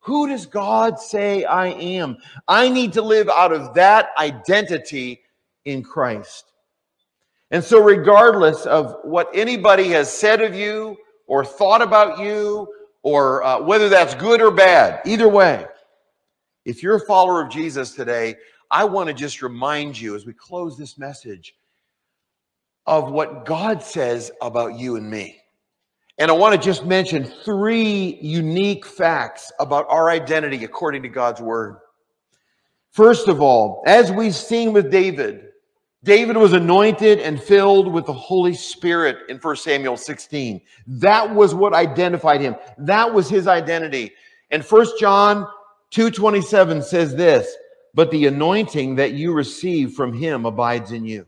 Who 0.00 0.28
does 0.28 0.46
God 0.46 0.98
say 0.98 1.44
I 1.44 1.68
am? 1.68 2.16
I 2.48 2.68
need 2.68 2.92
to 2.94 3.02
live 3.02 3.28
out 3.28 3.52
of 3.52 3.74
that 3.74 4.10
identity 4.18 5.22
in 5.64 5.82
Christ. 5.82 6.52
And 7.52 7.62
so, 7.62 7.80
regardless 7.80 8.66
of 8.66 8.96
what 9.04 9.28
anybody 9.32 9.88
has 9.90 10.12
said 10.12 10.40
of 10.40 10.54
you 10.54 10.96
or 11.26 11.44
thought 11.44 11.82
about 11.82 12.18
you, 12.18 12.66
or 13.02 13.44
uh, 13.44 13.60
whether 13.60 13.88
that's 13.88 14.14
good 14.14 14.40
or 14.40 14.50
bad, 14.50 15.00
either 15.04 15.28
way, 15.28 15.66
if 16.64 16.82
you're 16.82 16.96
a 16.96 17.06
follower 17.06 17.42
of 17.42 17.50
Jesus 17.50 17.94
today, 17.94 18.36
I 18.70 18.84
want 18.84 19.08
to 19.08 19.14
just 19.14 19.42
remind 19.42 20.00
you 20.00 20.16
as 20.16 20.24
we 20.24 20.32
close 20.32 20.78
this 20.78 20.96
message 20.96 21.54
of 22.86 23.10
what 23.10 23.44
God 23.44 23.82
says 23.82 24.30
about 24.40 24.78
you 24.78 24.96
and 24.96 25.08
me. 25.08 25.38
And 26.18 26.30
I 26.30 26.34
want 26.34 26.54
to 26.54 26.60
just 26.60 26.84
mention 26.84 27.24
three 27.24 28.18
unique 28.20 28.86
facts 28.86 29.50
about 29.58 29.86
our 29.88 30.10
identity 30.10 30.64
according 30.64 31.02
to 31.02 31.08
God's 31.08 31.40
word. 31.40 31.78
First 32.90 33.28
of 33.28 33.40
all, 33.40 33.82
as 33.86 34.12
we've 34.12 34.34
seen 34.34 34.72
with 34.72 34.90
David, 34.90 35.48
David 36.04 36.36
was 36.36 36.52
anointed 36.52 37.20
and 37.20 37.40
filled 37.40 37.90
with 37.90 38.06
the 38.06 38.12
Holy 38.12 38.54
Spirit 38.54 39.18
in 39.28 39.38
1 39.38 39.56
Samuel 39.56 39.96
16. 39.96 40.60
That 40.86 41.32
was 41.34 41.54
what 41.54 41.74
identified 41.74 42.40
him. 42.40 42.56
That 42.76 43.14
was 43.14 43.28
his 43.28 43.46
identity. 43.46 44.12
And 44.50 44.64
1 44.64 44.98
John 44.98 45.46
2:27 45.90 46.82
says 46.82 47.14
this, 47.14 47.56
"But 47.94 48.10
the 48.10 48.26
anointing 48.26 48.96
that 48.96 49.12
you 49.12 49.32
receive 49.32 49.92
from 49.92 50.12
him 50.12 50.44
abides 50.44 50.92
in 50.92 51.04
you." 51.04 51.26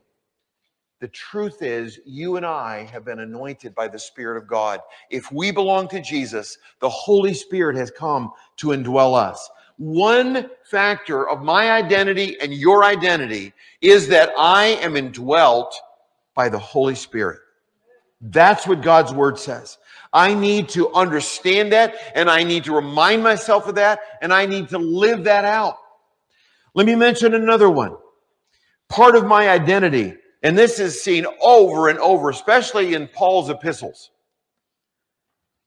The 1.05 1.09
truth 1.09 1.61
is, 1.61 2.01
you 2.07 2.37
and 2.37 2.47
I 2.47 2.85
have 2.85 3.05
been 3.05 3.19
anointed 3.19 3.75
by 3.75 3.89
the 3.89 3.99
Spirit 3.99 4.39
of 4.39 4.49
God. 4.49 4.81
If 5.11 5.31
we 5.31 5.51
belong 5.51 5.87
to 5.89 6.01
Jesus, 6.01 6.57
the 6.81 6.89
Holy 6.89 7.35
Spirit 7.35 7.77
has 7.77 7.91
come 7.91 8.33
to 8.57 8.69
indwell 8.69 9.15
us. 9.15 9.51
One 9.77 10.49
factor 10.63 11.29
of 11.29 11.43
my 11.43 11.73
identity 11.73 12.41
and 12.41 12.55
your 12.55 12.85
identity 12.85 13.53
is 13.83 14.09
that 14.09 14.31
I 14.39 14.79
am 14.81 14.97
indwelt 14.97 15.79
by 16.35 16.49
the 16.49 16.59
Holy 16.59 16.95
Spirit. 16.95 17.41
That's 18.23 18.67
what 18.67 18.81
God's 18.81 19.13
word 19.13 19.39
says. 19.39 19.77
I 20.11 20.33
need 20.33 20.71
to 20.71 20.91
understand 20.95 21.71
that 21.75 21.97
and 22.15 22.31
I 22.31 22.45
need 22.45 22.65
to 22.65 22.75
remind 22.75 23.23
myself 23.23 23.69
of 23.69 23.75
that 23.75 24.01
and 24.23 24.33
I 24.33 24.47
need 24.47 24.71
to 24.71 24.79
live 24.79 25.25
that 25.25 25.45
out. 25.45 25.77
Let 26.73 26.87
me 26.87 26.95
mention 26.95 27.35
another 27.35 27.69
one. 27.69 27.95
Part 28.89 29.17
of 29.17 29.27
my 29.27 29.51
identity 29.51 30.15
and 30.45 30.57
this 30.57 30.79
is 30.79 31.03
seen 31.03 31.27
over 31.43 31.89
and 31.89 31.99
over, 31.99 32.29
especially 32.29 32.93
in 32.93 33.09
Paul's 33.09 33.49
epistles. 33.49 34.11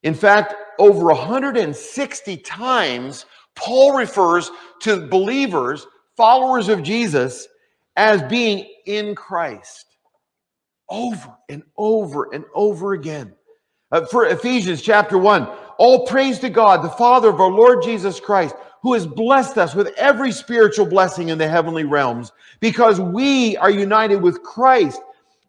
In 0.04 0.14
fact, 0.14 0.54
over 0.78 1.08
160 1.08 2.38
times, 2.38 3.26
Paul 3.56 3.98
refers 3.98 4.52
to 4.82 5.08
believers, 5.08 5.88
followers 6.16 6.70
of 6.70 6.84
Jesus, 6.84 7.48
as 7.96 8.22
being 8.24 8.70
in 8.86 9.16
Christ. 9.16 9.98
Over 10.90 11.36
and 11.50 11.64
over 11.76 12.32
and 12.32 12.46
over 12.54 12.94
again. 12.94 13.34
Uh, 13.92 14.06
for 14.06 14.28
Ephesians 14.28 14.84
chapter 14.84 15.18
1, 15.18 15.48
all 15.80 16.06
praise 16.06 16.38
to 16.40 16.50
God, 16.50 16.84
the 16.84 16.90
Father 16.90 17.30
of 17.30 17.42
our 17.42 17.50
Lord 17.50 17.82
Jesus 17.82 18.20
Christ, 18.20 18.54
who 18.88 18.94
has 18.94 19.06
blessed 19.06 19.58
us 19.58 19.76
with 19.76 19.94
every 19.98 20.32
spiritual 20.32 20.86
blessing 20.86 21.28
in 21.28 21.38
the 21.38 21.46
heavenly 21.46 21.84
realms 21.84 22.32
because 22.62 23.02
we 23.02 23.58
are 23.58 23.70
united 23.70 24.22
with 24.22 24.42
Christ 24.44 25.02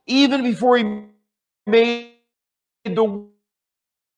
even 0.07 0.43
before 0.43 0.77
he 0.77 1.05
made 1.65 2.15
the 2.85 3.25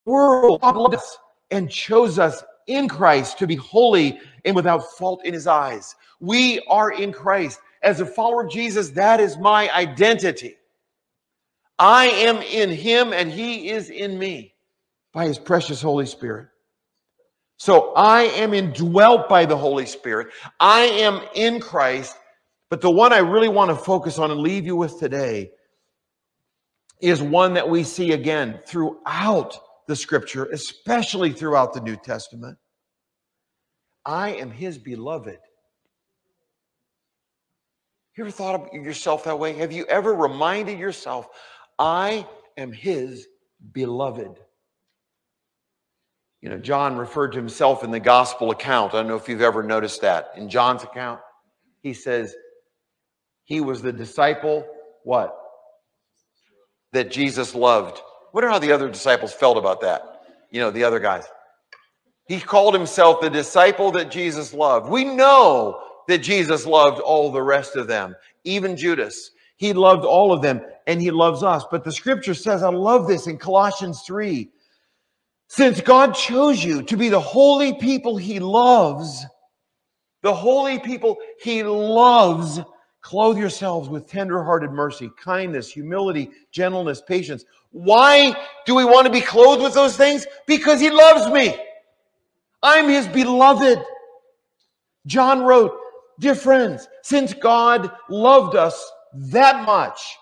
world 0.07 0.65
us 0.95 1.19
and 1.51 1.71
chose 1.71 2.19
us 2.19 2.43
in 2.67 2.89
Christ 2.89 3.39
to 3.41 3.47
be 3.47 3.57
holy 3.57 4.19
and 4.47 4.57
without 4.57 4.91
fault 4.97 5.23
in 5.27 5.35
his 5.35 5.47
eyes. 5.47 5.97
We 6.21 6.61
are 6.61 6.91
in 6.91 7.13
Christ. 7.13 7.61
As 7.83 8.01
a 8.01 8.07
follower 8.07 8.45
of 8.45 8.51
Jesus, 8.51 8.89
that 8.93 9.21
is 9.21 9.37
my 9.37 9.71
identity. 9.75 10.57
I 11.79 12.07
am 12.07 12.39
in 12.39 12.71
him 12.71 13.13
and 13.13 13.31
he 13.31 13.69
is 13.69 13.91
in 13.91 14.19
me 14.19 14.55
by 15.13 15.27
his 15.27 15.39
precious 15.39 15.83
Holy 15.83 16.07
Spirit. 16.07 16.50
So 17.61 17.93
I 17.93 18.23
am 18.23 18.55
indwelt 18.55 19.29
by 19.29 19.45
the 19.45 19.55
Holy 19.55 19.85
Spirit. 19.85 20.29
I 20.59 20.81
am 20.81 21.21
in 21.35 21.61
Christ. 21.61 22.17
But 22.71 22.81
the 22.81 22.91
one 22.91 23.13
I 23.13 23.19
really 23.19 23.51
want 23.51 23.69
to 23.69 23.77
focus 23.77 24.19
on 24.19 24.31
and 24.31 24.41
leave 24.41 24.65
you 24.65 24.77
with 24.77 24.99
today 24.99 25.51
is 27.03 27.21
one 27.21 27.53
that 27.53 27.69
we 27.69 27.83
see 27.83 28.13
again 28.13 28.61
throughout 28.67 29.59
the 29.87 29.95
scripture, 29.95 30.47
especially 30.47 31.35
throughout 31.35 31.75
the 31.75 31.83
New 31.83 31.97
Testament. 31.97 32.57
I 34.07 34.31
am 34.31 34.51
his 34.51 34.79
beloved. 34.79 35.39
You 38.17 38.25
ever 38.25 38.31
thought 38.31 38.55
of 38.55 38.73
yourself 38.73 39.25
that 39.25 39.39
way? 39.39 39.53
Have 39.53 39.71
you 39.71 39.85
ever 39.85 40.15
reminded 40.15 40.79
yourself, 40.79 41.29
I 41.79 42.27
am 42.57 42.73
his 42.73 43.27
beloved? 43.73 44.39
You 46.41 46.49
know, 46.49 46.59
John 46.59 46.97
referred 46.97 47.33
to 47.33 47.39
himself 47.39 47.85
in 47.85 47.91
the 47.91 48.01
gospel 48.01 48.51
account. 48.51 48.95
I 48.95 48.99
don't 48.99 49.09
know 49.09 49.17
if 49.17 49.29
you've 49.29 49.43
ever 49.43 49.63
noticed 49.63 50.01
that. 50.01 50.33
In 50.37 50.49
John's 50.49 50.83
account, 50.83 51.21
he 51.83 51.93
says 51.93 52.35
he 53.45 53.61
was 53.61 53.83
the 53.83 53.93
disciple, 53.93 54.67
what? 55.05 55.37
That 56.93 57.11
Jesus 57.11 57.55
loved. 57.55 58.01
Wonder 58.33 58.49
how 58.49 58.59
the 58.59 58.73
other 58.73 58.89
disciples 58.89 59.33
felt 59.33 59.59
about 59.59 59.83
that. 59.83 60.23
You 60.51 60.61
know, 60.61 60.71
the 60.71 60.85
other 60.85 60.99
guys. 60.99 61.25
He 62.27 62.41
called 62.41 62.75
himself 62.75 63.21
the 63.21 63.29
disciple 63.29 63.91
that 63.93 64.11
Jesus 64.11 64.55
loved. 64.55 64.89
We 64.89 65.05
know 65.05 65.83
that 66.09 66.19
Jesus 66.19 66.65
loved 66.65 67.01
all 67.01 67.31
the 67.31 67.43
rest 67.43 67.77
of 67.77 67.87
them, 67.87 68.17
even 68.45 68.77
Judas. 68.77 69.33
He 69.57 69.73
loved 69.73 70.05
all 70.05 70.33
of 70.33 70.41
them 70.41 70.63
and 70.87 71.03
he 71.03 71.11
loves 71.11 71.43
us. 71.43 71.65
But 71.71 71.85
the 71.85 71.93
scripture 71.93 72.35
says, 72.35 72.63
I 72.63 72.71
love 72.71 73.07
this 73.07 73.27
in 73.27 73.37
Colossians 73.37 74.03
3 74.03 74.49
since 75.51 75.81
God 75.81 76.15
chose 76.15 76.63
you 76.63 76.81
to 76.85 76.97
be 76.97 77.09
the 77.09 77.19
holy 77.19 77.75
people 77.75 78.17
he 78.17 78.39
loves, 78.39 79.27
the 80.23 80.33
holy 80.33 80.79
people 80.79 81.17
he 81.43 81.65
loves, 81.65 82.61
clothe 83.01 83.37
yourselves 83.37 83.89
with 83.89 84.07
tender-hearted 84.07 84.71
mercy, 84.71 85.11
kindness, 85.21 85.69
humility, 85.69 86.31
gentleness, 86.53 87.03
patience. 87.03 87.45
Why 87.73 88.33
do 88.65 88.77
we 88.77 88.85
want 88.85 89.09
to 89.09 89.13
be 89.13 89.21
clothed 89.21 89.61
with 89.61 89.75
those 89.75 89.97
things? 89.97 90.25
Because 90.47 90.79
he 90.79 90.89
loves 90.89 91.29
me. 91.33 91.61
I'm 92.63 92.89
his 92.89 93.09
beloved. 93.09 93.83
John 95.07 95.43
wrote, 95.43 95.77
Dear 96.21 96.37
friends, 96.37 96.87
since 97.03 97.35
God 97.35 97.91
loved 98.09 98.55
us 98.55 98.89
that 99.15 99.67
much, 99.67 100.17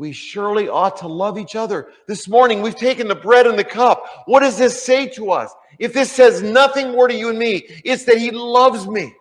we 0.00 0.12
surely 0.12 0.66
ought 0.66 0.96
to 0.96 1.06
love 1.06 1.36
each 1.36 1.54
other. 1.54 1.88
This 2.08 2.26
morning, 2.26 2.62
we've 2.62 2.74
taken 2.74 3.06
the 3.06 3.14
bread 3.14 3.46
and 3.46 3.58
the 3.58 3.64
cup. 3.64 4.06
What 4.30 4.44
does 4.44 4.56
this 4.56 4.80
say 4.80 5.08
to 5.08 5.32
us? 5.32 5.52
If 5.80 5.92
this 5.92 6.12
says 6.12 6.40
nothing 6.40 6.92
more 6.92 7.08
to 7.08 7.14
you 7.14 7.30
and 7.30 7.38
me, 7.38 7.66
it's 7.84 8.04
that 8.04 8.18
He 8.18 8.30
loves 8.30 8.86
me. 8.86 9.12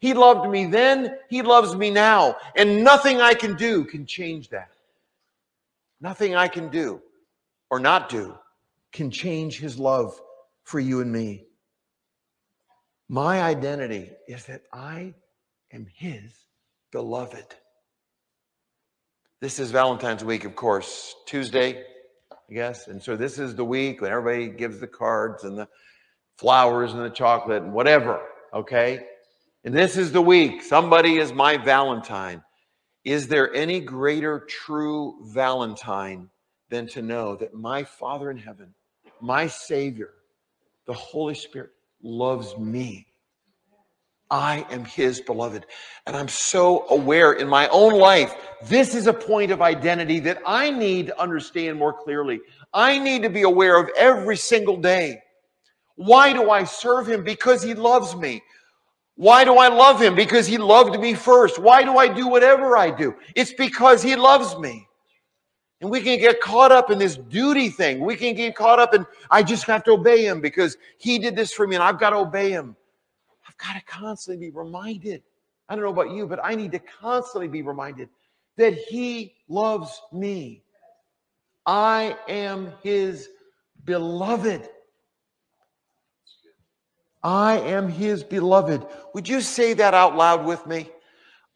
He 0.00 0.12
loved 0.12 0.50
me 0.50 0.66
then, 0.66 1.16
He 1.30 1.40
loves 1.42 1.76
me 1.76 1.90
now. 1.90 2.34
And 2.56 2.82
nothing 2.82 3.20
I 3.20 3.34
can 3.34 3.54
do 3.54 3.84
can 3.84 4.06
change 4.06 4.48
that. 4.48 4.72
Nothing 6.00 6.34
I 6.34 6.48
can 6.48 6.68
do 6.68 7.00
or 7.70 7.78
not 7.78 8.08
do 8.08 8.36
can 8.90 9.12
change 9.12 9.60
His 9.60 9.78
love 9.78 10.20
for 10.64 10.80
you 10.80 11.00
and 11.00 11.12
me. 11.12 11.44
My 13.08 13.40
identity 13.40 14.10
is 14.26 14.46
that 14.46 14.62
I 14.72 15.14
am 15.72 15.86
His 15.94 16.32
beloved. 16.90 17.54
This 19.40 19.60
is 19.60 19.70
Valentine's 19.70 20.24
week, 20.24 20.44
of 20.44 20.56
course, 20.56 21.14
Tuesday, 21.24 21.84
I 22.48 22.54
guess. 22.54 22.88
And 22.88 23.02
so 23.02 23.16
this 23.16 23.38
is 23.38 23.54
the 23.54 23.64
week 23.64 24.00
when 24.00 24.10
everybody 24.10 24.48
gives 24.48 24.80
the 24.80 24.86
cards 24.86 25.44
and 25.44 25.58
the 25.58 25.68
flowers 26.36 26.94
and 26.94 27.02
the 27.02 27.10
chocolate 27.10 27.62
and 27.62 27.72
whatever, 27.72 28.20
okay? 28.54 29.06
And 29.64 29.74
this 29.74 29.96
is 29.96 30.12
the 30.12 30.22
week. 30.22 30.62
Somebody 30.62 31.18
is 31.18 31.32
my 31.32 31.58
Valentine. 31.58 32.42
Is 33.04 33.28
there 33.28 33.52
any 33.54 33.80
greater 33.80 34.40
true 34.40 35.16
Valentine 35.26 36.30
than 36.70 36.86
to 36.88 37.02
know 37.02 37.36
that 37.36 37.54
my 37.54 37.84
Father 37.84 38.30
in 38.30 38.38
heaven, 38.38 38.74
my 39.20 39.46
Savior, 39.46 40.10
the 40.86 40.94
Holy 40.94 41.34
Spirit, 41.34 41.70
loves 42.02 42.56
me 42.56 43.06
I 44.30 44.66
am 44.70 44.84
his 44.84 45.20
beloved. 45.20 45.66
And 46.06 46.16
I'm 46.16 46.28
so 46.28 46.86
aware 46.90 47.32
in 47.32 47.48
my 47.48 47.68
own 47.68 47.94
life, 47.94 48.34
this 48.64 48.94
is 48.94 49.06
a 49.06 49.12
point 49.12 49.50
of 49.50 49.62
identity 49.62 50.20
that 50.20 50.42
I 50.46 50.70
need 50.70 51.06
to 51.06 51.20
understand 51.20 51.78
more 51.78 51.92
clearly. 51.92 52.40
I 52.74 52.98
need 52.98 53.22
to 53.22 53.30
be 53.30 53.42
aware 53.42 53.80
of 53.80 53.88
every 53.96 54.36
single 54.36 54.76
day. 54.76 55.22
Why 55.96 56.32
do 56.32 56.50
I 56.50 56.64
serve 56.64 57.08
him? 57.08 57.24
Because 57.24 57.62
he 57.62 57.74
loves 57.74 58.14
me. 58.14 58.42
Why 59.16 59.44
do 59.44 59.56
I 59.56 59.68
love 59.68 60.00
him? 60.00 60.14
Because 60.14 60.46
he 60.46 60.58
loved 60.58 61.00
me 61.00 61.14
first. 61.14 61.58
Why 61.58 61.82
do 61.82 61.96
I 61.96 62.06
do 62.06 62.28
whatever 62.28 62.76
I 62.76 62.90
do? 62.90 63.16
It's 63.34 63.52
because 63.52 64.02
he 64.02 64.14
loves 64.14 64.56
me. 64.58 64.86
And 65.80 65.90
we 65.90 66.00
can 66.00 66.18
get 66.18 66.40
caught 66.40 66.70
up 66.70 66.90
in 66.90 66.98
this 66.98 67.16
duty 67.16 67.68
thing. 67.68 68.00
We 68.00 68.16
can 68.16 68.34
get 68.34 68.54
caught 68.54 68.78
up 68.78 68.94
in, 68.94 69.06
I 69.30 69.42
just 69.42 69.64
have 69.64 69.84
to 69.84 69.92
obey 69.92 70.24
him 70.24 70.40
because 70.40 70.76
he 70.98 71.18
did 71.18 71.34
this 71.34 71.52
for 71.52 71.66
me 71.66 71.76
and 71.76 71.82
I've 71.82 71.98
got 71.98 72.10
to 72.10 72.16
obey 72.16 72.50
him 72.50 72.76
got 73.58 73.74
to 73.74 73.84
constantly 73.84 74.48
be 74.48 74.56
reminded. 74.56 75.22
I 75.68 75.74
don't 75.74 75.84
know 75.84 75.90
about 75.90 76.10
you, 76.12 76.26
but 76.26 76.40
I 76.42 76.54
need 76.54 76.72
to 76.72 76.78
constantly 76.78 77.48
be 77.48 77.62
reminded 77.62 78.08
that 78.56 78.74
He 78.74 79.34
loves 79.48 80.00
me. 80.12 80.62
I 81.66 82.16
am 82.28 82.72
His 82.82 83.28
beloved. 83.84 84.68
I 87.22 87.58
am 87.60 87.88
His 87.88 88.22
beloved. 88.24 88.86
Would 89.14 89.28
you 89.28 89.40
say 89.40 89.74
that 89.74 89.94
out 89.94 90.16
loud 90.16 90.46
with 90.46 90.66
me? 90.66 90.88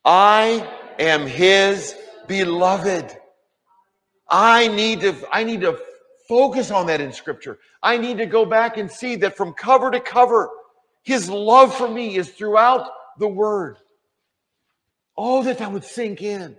I 0.04 0.68
am 0.98 1.26
His 1.26 1.94
beloved. 2.26 3.16
I 4.28 4.68
need 4.68 5.00
to, 5.02 5.14
I 5.30 5.44
need 5.44 5.60
to 5.60 5.78
focus 6.28 6.70
on 6.70 6.86
that 6.86 7.00
in 7.00 7.12
Scripture. 7.12 7.58
I 7.82 7.98
need 7.98 8.18
to 8.18 8.26
go 8.26 8.44
back 8.44 8.76
and 8.76 8.90
see 8.90 9.16
that 9.16 9.36
from 9.36 9.52
cover 9.52 9.90
to 9.90 10.00
cover, 10.00 10.48
his 11.02 11.28
love 11.28 11.74
for 11.74 11.88
me 11.88 12.16
is 12.16 12.30
throughout 12.30 12.88
the 13.18 13.28
word. 13.28 13.78
Oh, 15.16 15.42
that 15.42 15.58
that 15.58 15.72
would 15.72 15.84
sink 15.84 16.22
in. 16.22 16.56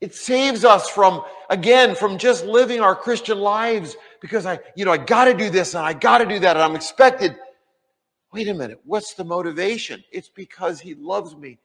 It 0.00 0.14
saves 0.14 0.64
us 0.64 0.88
from, 0.88 1.22
again, 1.50 1.94
from 1.94 2.18
just 2.18 2.44
living 2.44 2.80
our 2.80 2.94
Christian 2.94 3.38
lives 3.38 3.96
because 4.20 4.46
I, 4.46 4.60
you 4.76 4.84
know, 4.84 4.92
I 4.92 4.96
got 4.96 5.24
to 5.24 5.34
do 5.34 5.50
this 5.50 5.74
and 5.74 5.84
I 5.84 5.92
got 5.92 6.18
to 6.18 6.26
do 6.26 6.38
that 6.38 6.56
and 6.56 6.62
I'm 6.62 6.76
expected. 6.76 7.36
Wait 8.32 8.46
a 8.48 8.54
minute. 8.54 8.80
What's 8.84 9.14
the 9.14 9.24
motivation? 9.24 10.04
It's 10.12 10.28
because 10.28 10.80
he 10.80 10.94
loves 10.94 11.36
me. 11.36 11.58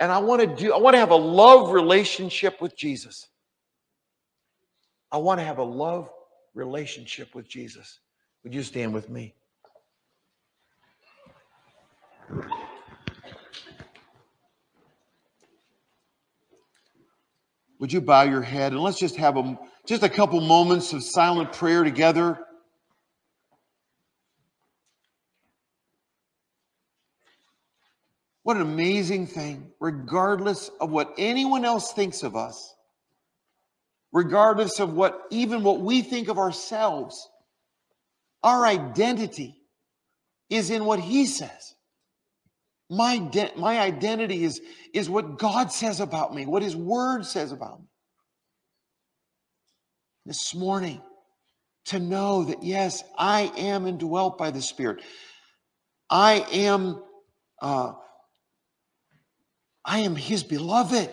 And 0.00 0.10
I 0.10 0.18
want 0.18 0.40
to 0.40 0.46
do, 0.46 0.72
I 0.72 0.78
want 0.78 0.94
to 0.94 1.00
have 1.00 1.10
a 1.10 1.16
love 1.16 1.72
relationship 1.72 2.60
with 2.60 2.76
Jesus. 2.76 3.28
I 5.12 5.18
want 5.18 5.40
to 5.40 5.44
have 5.44 5.58
a 5.58 5.64
love 5.64 6.10
relationship 6.54 7.34
with 7.34 7.48
Jesus. 7.48 8.00
Would 8.42 8.54
you 8.54 8.62
stand 8.62 8.92
with 8.92 9.08
me? 9.08 9.34
Would 17.78 17.92
you 17.92 18.00
bow 18.00 18.22
your 18.22 18.42
head 18.42 18.72
and 18.72 18.80
let's 18.80 18.98
just 18.98 19.16
have 19.16 19.36
a, 19.36 19.58
just 19.86 20.02
a 20.02 20.08
couple 20.08 20.40
moments 20.40 20.92
of 20.92 21.02
silent 21.02 21.52
prayer 21.52 21.84
together. 21.84 22.38
What 28.42 28.56
an 28.56 28.62
amazing 28.62 29.26
thing, 29.26 29.70
regardless 29.78 30.70
of 30.80 30.90
what 30.90 31.14
anyone 31.18 31.64
else 31.64 31.92
thinks 31.92 32.22
of 32.22 32.34
us, 32.34 32.74
regardless 34.12 34.80
of 34.80 34.94
what 34.94 35.22
even 35.30 35.62
what 35.62 35.80
we 35.80 36.02
think 36.02 36.28
of 36.28 36.38
ourselves, 36.38 37.28
our 38.42 38.66
identity 38.66 39.54
is 40.50 40.70
in 40.70 40.84
what 40.84 40.98
he 40.98 41.26
says. 41.26 41.74
My, 42.90 43.18
de- 43.18 43.52
my 43.56 43.80
identity 43.80 44.44
is, 44.44 44.60
is 44.94 45.10
what 45.10 45.38
God 45.38 45.70
says 45.70 46.00
about 46.00 46.34
me, 46.34 46.46
what 46.46 46.62
His 46.62 46.74
Word 46.74 47.26
says 47.26 47.52
about 47.52 47.80
me. 47.80 47.86
This 50.24 50.54
morning, 50.54 51.02
to 51.86 51.98
know 51.98 52.44
that, 52.44 52.62
yes, 52.62 53.02
I 53.16 53.52
am 53.56 53.86
indwelt 53.86 54.36
by 54.38 54.50
the 54.50 54.62
Spirit. 54.62 55.02
I 56.10 56.46
am, 56.52 57.02
uh, 57.60 57.92
I 59.84 60.00
am 60.00 60.16
His 60.16 60.42
beloved. 60.42 61.10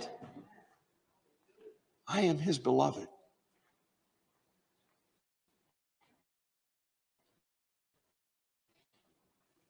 I 2.08 2.22
am 2.22 2.38
His 2.38 2.60
beloved. 2.60 3.08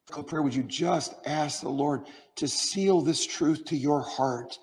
Prayer, 0.08 0.42
would 0.42 0.56
you 0.56 0.64
just 0.64 1.16
ask 1.26 1.62
the 1.62 1.70
Lord 1.70 2.06
to 2.36 2.48
seal 2.48 3.02
this 3.02 3.26
truth 3.26 3.66
to 3.66 3.76
your 3.76 4.02
heart 4.02 4.58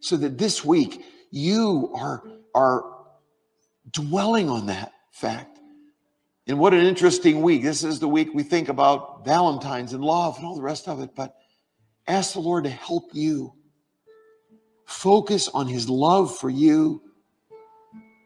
so 0.00 0.16
that 0.16 0.38
this 0.38 0.64
week 0.64 1.04
you 1.30 1.92
are, 1.94 2.22
are 2.54 2.84
dwelling 3.90 4.48
on 4.48 4.66
that 4.66 4.92
fact. 5.10 5.58
And 6.46 6.58
what 6.58 6.74
an 6.74 6.84
interesting 6.84 7.42
week. 7.42 7.62
This 7.62 7.84
is 7.84 8.00
the 8.00 8.08
week 8.08 8.30
we 8.34 8.42
think 8.42 8.68
about 8.68 9.24
Valentine's 9.24 9.92
and 9.92 10.04
love 10.04 10.36
and 10.36 10.46
all 10.46 10.56
the 10.56 10.62
rest 10.62 10.88
of 10.88 11.00
it. 11.00 11.14
But 11.14 11.36
ask 12.08 12.32
the 12.32 12.40
Lord 12.40 12.64
to 12.64 12.70
help 12.70 13.10
you 13.12 13.52
focus 14.86 15.48
on 15.48 15.68
his 15.68 15.88
love 15.88 16.36
for 16.36 16.50
you 16.50 17.02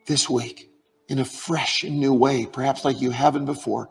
this 0.06 0.30
week 0.30 0.70
in 1.08 1.18
a 1.18 1.24
fresh 1.24 1.84
and 1.84 1.98
new 1.98 2.12
way, 2.12 2.46
perhaps 2.46 2.84
like 2.84 3.00
you 3.00 3.10
haven't 3.10 3.44
before, 3.44 3.88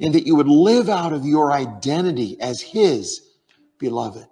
and 0.00 0.14
that 0.14 0.26
you 0.26 0.36
would 0.36 0.48
live 0.48 0.88
out 0.88 1.12
of 1.12 1.24
your 1.24 1.52
identity 1.52 2.40
as 2.40 2.60
his 2.60 3.22
beloved. 3.78 4.26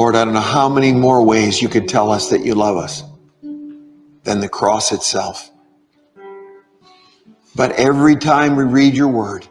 Lord, 0.00 0.16
I 0.16 0.24
don't 0.24 0.32
know 0.32 0.40
how 0.40 0.70
many 0.70 0.94
more 0.94 1.22
ways 1.22 1.60
you 1.60 1.68
could 1.68 1.86
tell 1.86 2.10
us 2.10 2.30
that 2.30 2.42
you 2.42 2.54
love 2.54 2.78
us 2.78 3.02
than 3.42 4.40
the 4.40 4.48
cross 4.48 4.92
itself. 4.92 5.50
But 7.54 7.72
every 7.72 8.16
time 8.16 8.56
we 8.56 8.64
read 8.64 8.94
your 8.94 9.08
word, 9.08 9.46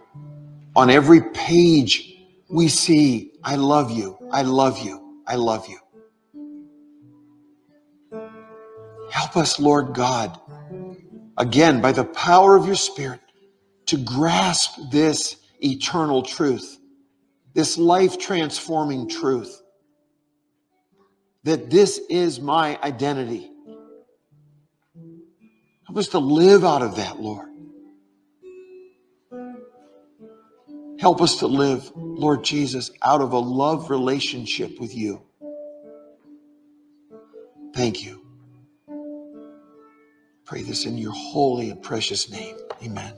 on 0.75 0.89
every 0.89 1.21
page, 1.21 2.17
we 2.49 2.67
see, 2.67 3.31
I 3.43 3.57
love 3.57 3.91
you, 3.91 4.17
I 4.31 4.41
love 4.41 4.79
you, 4.79 5.21
I 5.27 5.35
love 5.35 5.67
you. 5.67 5.77
Help 9.11 9.37
us, 9.37 9.59
Lord 9.59 9.93
God, 9.93 10.35
again, 11.37 11.79
by 11.79 11.91
the 11.91 12.05
power 12.05 12.55
of 12.55 12.65
your 12.65 12.73
Spirit, 12.73 13.19
to 13.85 13.97
grasp 13.97 14.79
this 14.89 15.35
eternal 15.63 16.23
truth, 16.23 16.79
this 17.53 17.77
life 17.77 18.17
transforming 18.17 19.07
truth 19.07 19.61
that 21.43 21.69
this 21.69 21.99
is 22.09 22.39
my 22.39 22.79
identity. 22.81 23.51
Help 25.85 25.97
us 25.97 26.09
to 26.09 26.19
live 26.19 26.63
out 26.63 26.81
of 26.81 26.97
that, 26.97 27.19
Lord. 27.19 27.47
Help 30.99 31.21
us 31.21 31.37
to 31.37 31.47
live, 31.47 31.91
Lord 31.95 32.43
Jesus, 32.43 32.91
out 33.01 33.21
of 33.21 33.31
a 33.31 33.39
love 33.39 33.89
relationship 33.89 34.79
with 34.79 34.93
you. 34.95 35.21
Thank 37.73 38.03
you. 38.03 38.25
Pray 40.45 40.63
this 40.63 40.85
in 40.85 40.97
your 40.97 41.13
holy 41.13 41.69
and 41.69 41.81
precious 41.81 42.29
name. 42.29 42.57
Amen. 42.83 43.13